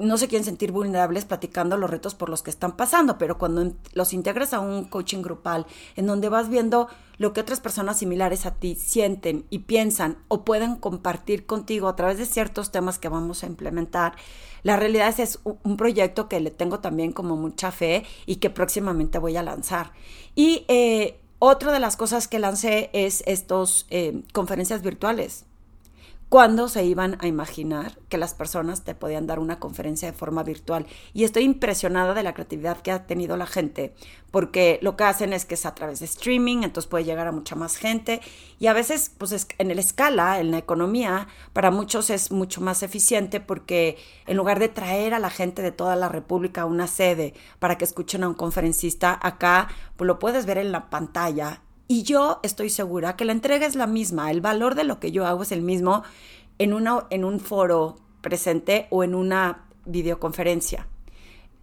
no 0.00 0.16
se 0.18 0.28
quieren 0.28 0.44
sentir 0.44 0.72
vulnerables 0.72 1.24
platicando 1.24 1.76
los 1.76 1.90
retos 1.90 2.14
por 2.14 2.28
los 2.28 2.42
que 2.42 2.50
están 2.50 2.76
pasando, 2.76 3.18
pero 3.18 3.38
cuando 3.38 3.72
los 3.92 4.12
integras 4.12 4.52
a 4.52 4.60
un 4.60 4.84
coaching 4.84 5.22
grupal 5.22 5.66
en 5.96 6.06
donde 6.06 6.28
vas 6.28 6.48
viendo 6.48 6.88
lo 7.18 7.32
que 7.32 7.40
otras 7.40 7.60
personas 7.60 7.98
similares 7.98 8.46
a 8.46 8.54
ti 8.54 8.74
sienten 8.74 9.46
y 9.50 9.60
piensan 9.60 10.18
o 10.28 10.44
pueden 10.44 10.76
compartir 10.76 11.46
contigo 11.46 11.88
a 11.88 11.96
través 11.96 12.18
de 12.18 12.26
ciertos 12.26 12.72
temas 12.72 12.98
que 12.98 13.08
vamos 13.08 13.42
a 13.42 13.46
implementar, 13.46 14.16
la 14.62 14.76
realidad 14.76 15.18
es, 15.20 15.38
un 15.44 15.76
proyecto 15.76 16.28
que 16.28 16.40
le 16.40 16.50
tengo 16.50 16.80
también 16.80 17.12
como 17.12 17.36
mucha 17.36 17.70
fe 17.70 18.04
y 18.26 18.36
que 18.36 18.50
próximamente 18.50 19.18
voy 19.18 19.36
a 19.36 19.42
lanzar. 19.42 19.92
Y 20.34 20.64
eh, 20.68 21.20
otra 21.38 21.72
de 21.72 21.80
las 21.80 21.96
cosas 21.96 22.28
que 22.28 22.38
lancé 22.38 22.90
es 22.94 23.22
estos 23.26 23.86
eh, 23.90 24.22
conferencias 24.32 24.82
virtuales. 24.82 25.44
¿Cuándo 26.34 26.68
se 26.68 26.84
iban 26.84 27.16
a 27.20 27.28
imaginar 27.28 27.96
que 28.08 28.18
las 28.18 28.34
personas 28.34 28.82
te 28.82 28.96
podían 28.96 29.28
dar 29.28 29.38
una 29.38 29.60
conferencia 29.60 30.10
de 30.10 30.18
forma 30.18 30.42
virtual? 30.42 30.84
Y 31.12 31.22
estoy 31.22 31.44
impresionada 31.44 32.12
de 32.12 32.24
la 32.24 32.34
creatividad 32.34 32.78
que 32.78 32.90
ha 32.90 33.06
tenido 33.06 33.36
la 33.36 33.46
gente, 33.46 33.94
porque 34.32 34.80
lo 34.82 34.96
que 34.96 35.04
hacen 35.04 35.32
es 35.32 35.44
que 35.44 35.54
es 35.54 35.64
a 35.64 35.76
través 35.76 36.00
de 36.00 36.06
streaming, 36.06 36.64
entonces 36.64 36.90
puede 36.90 37.04
llegar 37.04 37.28
a 37.28 37.30
mucha 37.30 37.54
más 37.54 37.76
gente 37.76 38.20
y 38.58 38.66
a 38.66 38.72
veces, 38.72 39.12
pues 39.16 39.46
en 39.58 39.68
la 39.68 39.80
escala, 39.80 40.40
en 40.40 40.50
la 40.50 40.58
economía, 40.58 41.28
para 41.52 41.70
muchos 41.70 42.10
es 42.10 42.32
mucho 42.32 42.60
más 42.60 42.82
eficiente 42.82 43.38
porque 43.38 43.96
en 44.26 44.36
lugar 44.36 44.58
de 44.58 44.66
traer 44.66 45.14
a 45.14 45.20
la 45.20 45.30
gente 45.30 45.62
de 45.62 45.70
toda 45.70 45.94
la 45.94 46.08
República 46.08 46.62
a 46.62 46.66
una 46.66 46.88
sede 46.88 47.34
para 47.60 47.78
que 47.78 47.84
escuchen 47.84 48.24
a 48.24 48.28
un 48.28 48.34
conferencista, 48.34 49.16
acá 49.22 49.68
pues 49.96 50.08
lo 50.08 50.18
puedes 50.18 50.46
ver 50.46 50.58
en 50.58 50.72
la 50.72 50.90
pantalla 50.90 51.60
y 51.86 52.02
yo 52.02 52.40
estoy 52.42 52.70
segura 52.70 53.16
que 53.16 53.24
la 53.24 53.32
entrega 53.32 53.66
es 53.66 53.74
la 53.74 53.86
misma, 53.86 54.30
el 54.30 54.40
valor 54.40 54.74
de 54.74 54.84
lo 54.84 55.00
que 55.00 55.12
yo 55.12 55.26
hago 55.26 55.42
es 55.42 55.52
el 55.52 55.62
mismo 55.62 56.02
en, 56.58 56.72
una, 56.72 57.06
en 57.10 57.24
un 57.24 57.40
foro 57.40 57.96
presente 58.20 58.86
o 58.90 59.04
en 59.04 59.14
una 59.14 59.66
videoconferencia. 59.84 60.88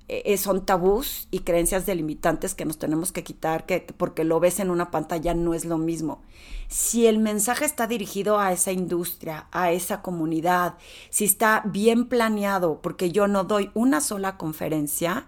E, 0.08 0.34
e, 0.34 0.38
son 0.38 0.66
tabús 0.66 1.30
y 1.32 1.40
creencias 1.40 1.86
delimitantes 1.86 2.54
que 2.54 2.66
nos 2.66 2.78
tenemos 2.78 3.14
que 3.14 3.24
quitar, 3.24 3.66
que 3.66 3.80
porque 3.96 4.26
lo 4.26 4.42
ves 4.42 4.60
en 4.60 4.70
una 4.70 4.92
pantalla 4.92 5.34
no 5.34 5.54
es 5.54 5.64
lo 5.64 5.78
mismo. 5.78 6.22
Si 6.68 7.08
el 7.08 7.18
mensaje 7.18 7.64
está 7.64 7.88
dirigido 7.88 8.38
a 8.38 8.52
esa 8.52 8.74
industria, 8.74 9.48
a 9.52 9.72
esa 9.72 10.02
comunidad, 10.02 10.76
si 11.10 11.26
está 11.26 11.64
bien 11.66 12.10
planeado, 12.10 12.82
porque 12.82 13.12
yo 13.12 13.28
no 13.28 13.46
doy 13.46 13.72
una 13.74 14.02
sola 14.02 14.38
conferencia, 14.38 15.28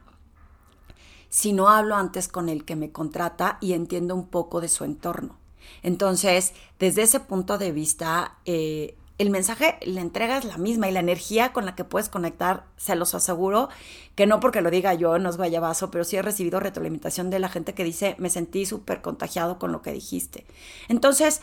si 1.34 1.52
no 1.52 1.68
hablo 1.68 1.96
antes 1.96 2.28
con 2.28 2.48
el 2.48 2.64
que 2.64 2.76
me 2.76 2.92
contrata 2.92 3.58
y 3.60 3.74
entiendo 3.74 4.14
un 4.14 4.28
poco 4.28 4.62
de 4.62 4.70
su 4.70 4.84
entorno. 4.84 5.40
Entonces, 5.82 6.54
desde 6.78 7.02
ese 7.02 7.20
punto 7.20 7.58
de 7.58 7.72
vista, 7.72 8.38
eh, 8.46 8.96
el 9.18 9.32
mensaje, 9.32 9.80
la 9.82 10.02
entrega 10.02 10.38
es 10.38 10.46
la 10.46 10.60
misma 10.60 10.90
y 10.90 10.92
la 10.92 11.00
energía 11.00 11.52
con 11.52 11.66
la 11.66 11.74
que 11.74 11.86
puedes 11.86 12.08
conectar, 12.08 12.66
se 12.78 12.96
los 12.96 13.16
aseguro, 13.16 13.70
que 14.14 14.28
no 14.28 14.40
porque 14.40 14.62
lo 14.62 14.70
diga 14.70 14.94
yo, 14.94 15.18
no 15.18 15.28
es 15.28 15.38
guayabazo, 15.38 15.90
pero 15.90 16.04
sí 16.04 16.18
he 16.18 16.22
recibido 16.22 16.60
retroalimentación 16.60 17.32
de 17.32 17.40
la 17.40 17.50
gente 17.50 17.74
que 17.74 17.84
dice, 17.84 18.16
me 18.20 18.30
sentí 18.30 18.68
súper 18.68 19.02
contagiado 19.02 19.58
con 19.58 19.72
lo 19.72 19.82
que 19.82 19.92
dijiste. 19.92 20.46
Entonces, 20.88 21.42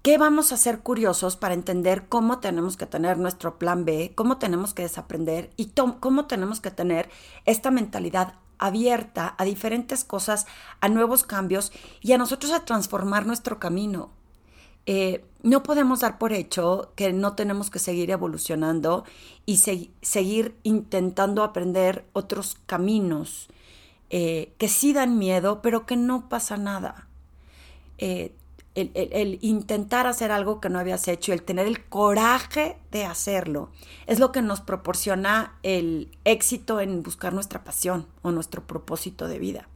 ¿qué 0.00 0.16
vamos 0.16 0.52
a 0.52 0.56
ser 0.56 0.78
curiosos 0.78 1.36
para 1.36 1.52
entender 1.52 2.08
cómo 2.08 2.38
tenemos 2.38 2.78
que 2.78 2.86
tener 2.86 3.18
nuestro 3.18 3.58
plan 3.58 3.84
B, 3.84 4.12
cómo 4.14 4.38
tenemos 4.38 4.72
que 4.72 4.84
desaprender 4.84 5.50
y 5.58 5.72
cómo 6.00 6.24
tenemos 6.24 6.60
que 6.60 6.70
tener 6.70 7.10
esta 7.44 7.70
mentalidad 7.70 8.32
abierta 8.58 9.34
a 9.38 9.44
diferentes 9.44 10.04
cosas, 10.04 10.46
a 10.80 10.88
nuevos 10.88 11.24
cambios 11.24 11.72
y 12.00 12.12
a 12.12 12.18
nosotros 12.18 12.52
a 12.52 12.64
transformar 12.64 13.26
nuestro 13.26 13.58
camino. 13.58 14.10
Eh, 14.86 15.24
no 15.42 15.62
podemos 15.62 16.00
dar 16.00 16.18
por 16.18 16.32
hecho 16.32 16.92
que 16.96 17.12
no 17.12 17.34
tenemos 17.34 17.70
que 17.70 17.78
seguir 17.78 18.10
evolucionando 18.10 19.04
y 19.44 19.58
seguir 19.58 20.56
intentando 20.62 21.44
aprender 21.44 22.06
otros 22.14 22.56
caminos 22.66 23.48
eh, 24.10 24.54
que 24.56 24.68
sí 24.68 24.94
dan 24.94 25.18
miedo, 25.18 25.60
pero 25.60 25.84
que 25.84 25.96
no 25.96 26.28
pasa 26.30 26.56
nada. 26.56 27.06
Eh, 27.98 28.32
el, 28.78 29.38
intentar 29.42 30.06
hacer 30.06 30.32
algo 30.32 30.60
que 30.60 30.68
no 30.68 30.78
habías 30.78 31.08
hecho, 31.08 31.32
el 31.32 31.42
tener 31.42 31.66
el 31.66 31.84
coraje 31.84 32.76
de 32.90 33.04
hacerlo, 33.04 33.70
es 34.06 34.18
lo 34.18 34.32
que 34.32 34.42
nos 34.42 34.60
proporciona 34.60 35.58
el 35.62 36.10
éxito 36.24 36.80
en 36.80 37.02
buscar 37.02 37.32
nuestra 37.32 37.64
pasión 37.64 38.06
o 38.22 38.30
nuestro 38.30 38.66
propósito 38.66 39.28
de 39.28 39.38
vida. 39.38 39.68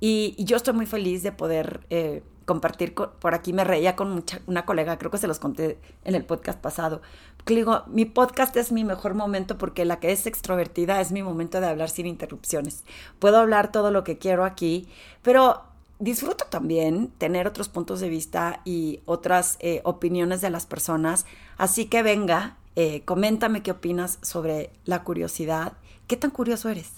Y, 0.00 0.36
yo 0.44 0.56
estoy 0.56 0.74
muy 0.74 0.86
feliz 0.86 1.22
de 1.22 1.32
poder 1.32 1.86
eh, 1.90 2.22
compartir, 2.44 2.94
por 2.94 3.34
aquí 3.34 3.52
me 3.52 3.64
reía 3.64 3.96
con 3.96 4.24
una 4.46 4.64
colega, 4.64 4.98
creo 4.98 5.10
que 5.10 5.18
se 5.18 5.26
los 5.26 5.38
conté 5.38 5.78
en 6.04 6.14
el 6.14 6.24
podcast 6.24 6.60
pasado, 6.60 7.02
que 7.44 7.64
mi 7.86 8.04
podcast 8.04 8.56
es 8.56 8.72
mi 8.72 8.84
mejor 8.84 9.14
momento 9.14 9.56
porque 9.56 9.84
la 9.84 10.00
que 10.00 10.12
es 10.12 10.26
extrovertida 10.26 11.00
es 11.00 11.12
mi 11.12 11.22
momento 11.22 11.60
de 11.60 11.66
hablar 11.66 11.88
sin 11.88 12.06
interrupciones. 12.06 12.84
Puedo 13.18 13.38
hablar 13.38 13.72
todo 13.72 13.90
lo 13.90 14.04
que 14.04 14.18
quiero 14.18 14.44
aquí, 14.44 14.86
pero 15.22 15.62
disfruto 15.98 16.44
también 16.46 17.08
tener 17.18 17.46
otros 17.46 17.68
puntos 17.68 18.00
de 18.00 18.08
vista 18.08 18.60
y 18.64 19.00
otras 19.04 19.56
eh, 19.60 19.80
opiniones 19.84 20.40
de 20.40 20.50
las 20.50 20.66
personas. 20.66 21.26
Así 21.56 21.86
que 21.86 22.02
venga, 22.02 22.56
eh, 22.76 23.02
coméntame 23.04 23.62
qué 23.62 23.72
opinas 23.72 24.18
sobre 24.22 24.70
la 24.84 25.02
curiosidad. 25.02 25.72
¿Qué 26.06 26.16
tan 26.16 26.30
curioso 26.30 26.68
eres? 26.68 26.90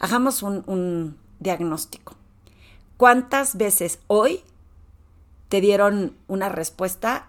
Hagamos 0.00 0.42
un, 0.42 0.62
un 0.66 1.16
diagnóstico. 1.40 2.14
¿Cuántas 2.96 3.56
veces 3.56 3.98
hoy 4.06 4.42
te 5.48 5.60
dieron 5.60 6.16
una 6.28 6.48
respuesta 6.48 7.28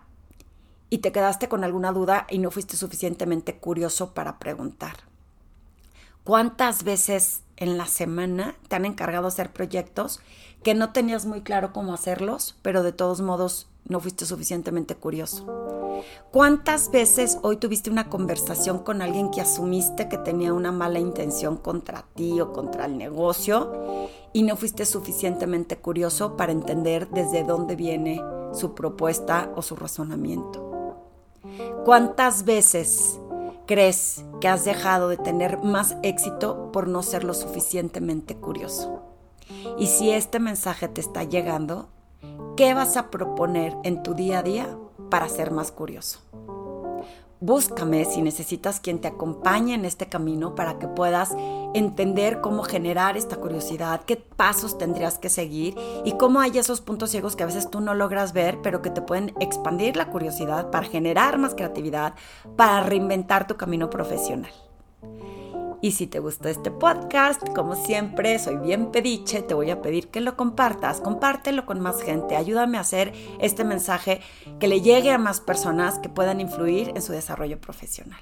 y 0.89 1.00
te 1.00 1.12
quedaste 1.12 1.50
con 1.50 1.63
alguna 1.63 1.91
duda 1.91 2.28
y 2.30 2.39
no 2.39 2.52
fuiste 2.52 2.78
suficientemente 2.78 3.58
curioso 3.58 4.13
para 4.13 4.39
preguntar? 4.39 5.07
¿Cuántas 6.27 6.83
veces 6.83 7.43
en 7.55 7.77
la 7.77 7.85
semana 7.85 8.57
te 8.67 8.75
han 8.75 8.83
encargado 8.83 9.27
hacer 9.27 9.53
proyectos 9.53 10.19
que 10.61 10.75
no 10.75 10.91
tenías 10.91 11.25
muy 11.25 11.39
claro 11.39 11.71
cómo 11.71 11.93
hacerlos, 11.93 12.57
pero 12.61 12.83
de 12.83 12.91
todos 12.91 13.21
modos 13.21 13.69
no 13.87 14.01
fuiste 14.01 14.25
suficientemente 14.25 14.95
curioso? 14.95 15.45
¿Cuántas 16.33 16.91
veces 16.91 17.37
hoy 17.43 17.55
tuviste 17.55 17.89
una 17.89 18.09
conversación 18.09 18.79
con 18.79 19.01
alguien 19.01 19.31
que 19.31 19.39
asumiste 19.39 20.09
que 20.09 20.17
tenía 20.17 20.51
una 20.51 20.73
mala 20.73 20.99
intención 20.99 21.55
contra 21.55 22.03
ti 22.13 22.41
o 22.41 22.51
contra 22.51 22.87
el 22.87 22.97
negocio 22.97 23.71
y 24.33 24.43
no 24.43 24.57
fuiste 24.57 24.83
suficientemente 24.83 25.77
curioso 25.77 26.35
para 26.35 26.51
entender 26.51 27.07
desde 27.09 27.45
dónde 27.45 27.77
viene 27.77 28.21
su 28.51 28.75
propuesta 28.75 29.53
o 29.55 29.61
su 29.61 29.77
razonamiento? 29.77 31.05
¿Cuántas 31.85 32.43
veces 32.43 33.17
crees 33.67 34.25
que 34.41 34.47
has 34.47 34.65
dejado 34.65 35.10
de 35.10 35.17
tener 35.17 35.60
más 35.60 35.95
éxito 36.01 36.71
por 36.71 36.88
no 36.88 37.03
ser 37.03 37.23
lo 37.23 37.36
suficientemente 37.36 38.36
curioso? 38.36 39.03
Y 39.77 39.88
si 39.88 40.12
este 40.12 40.39
mensaje 40.39 40.88
te 40.88 41.01
está 41.01 41.23
llegando, 41.23 41.89
¿qué 42.56 42.73
vas 42.73 42.97
a 42.97 43.12
proponer 43.12 43.75
en 43.84 44.01
tu 44.01 44.15
día 44.15 44.39
a 44.39 44.43
día 44.43 44.77
para 45.12 45.30
ser 45.30 45.51
más 45.51 45.71
curioso? 45.71 46.21
Búscame 47.39 48.06
si 48.06 48.21
necesitas 48.21 48.80
quien 48.80 49.00
te 49.00 49.08
acompañe 49.08 49.73
en 49.73 49.86
este 49.86 50.08
camino 50.08 50.56
para 50.56 50.80
que 50.80 50.88
puedas 50.88 51.36
entender 51.73 52.41
cómo 52.41 52.63
generar 52.63 53.17
esta 53.17 53.38
curiosidad, 53.38 54.02
qué 54.06 54.15
pasos 54.15 54.78
tendrías 54.78 55.19
que 55.19 55.30
seguir 55.30 55.76
y 56.06 56.13
cómo 56.13 56.39
hay 56.39 56.58
esos 56.58 56.82
puntos 56.82 57.12
ciegos 57.12 57.36
que 57.36 57.43
a 57.43 57.47
veces 57.47 57.69
tú 57.69 57.82
no 57.82 57.93
logras 57.93 58.34
ver, 58.34 58.60
pero 58.62 58.82
que 58.82 58.89
te 58.89 59.02
pueden 59.02 59.34
expandir 59.39 59.95
la 59.95 60.10
curiosidad 60.10 60.71
para 60.71 60.88
generar 60.88 61.38
más 61.38 61.56
creatividad, 61.56 62.13
para 62.56 62.82
reinventar 62.82 63.47
tu 63.47 63.56
camino 63.58 63.89
profesional. 63.89 64.52
Y 65.81 65.91
si 65.91 66.07
te 66.07 66.19
gustó 66.19 66.49
este 66.49 66.71
podcast, 66.71 67.47
como 67.55 67.75
siempre, 67.75 68.39
soy 68.39 68.57
bien 68.57 68.91
pediche, 68.91 69.41
te 69.41 69.53
voy 69.53 69.69
a 69.69 69.81
pedir 69.81 70.09
que 70.09 70.21
lo 70.21 70.35
compartas, 70.35 71.01
compártelo 71.01 71.65
con 71.65 71.79
más 71.79 72.01
gente, 72.01 72.35
ayúdame 72.35 72.77
a 72.77 72.81
hacer 72.81 73.13
este 73.39 73.63
mensaje 73.63 74.21
que 74.59 74.67
le 74.67 74.81
llegue 74.81 75.11
a 75.11 75.17
más 75.17 75.39
personas 75.39 75.99
que 75.99 76.09
puedan 76.09 76.41
influir 76.41 76.89
en 76.95 77.01
su 77.01 77.11
desarrollo 77.11 77.59
profesional. 77.59 78.21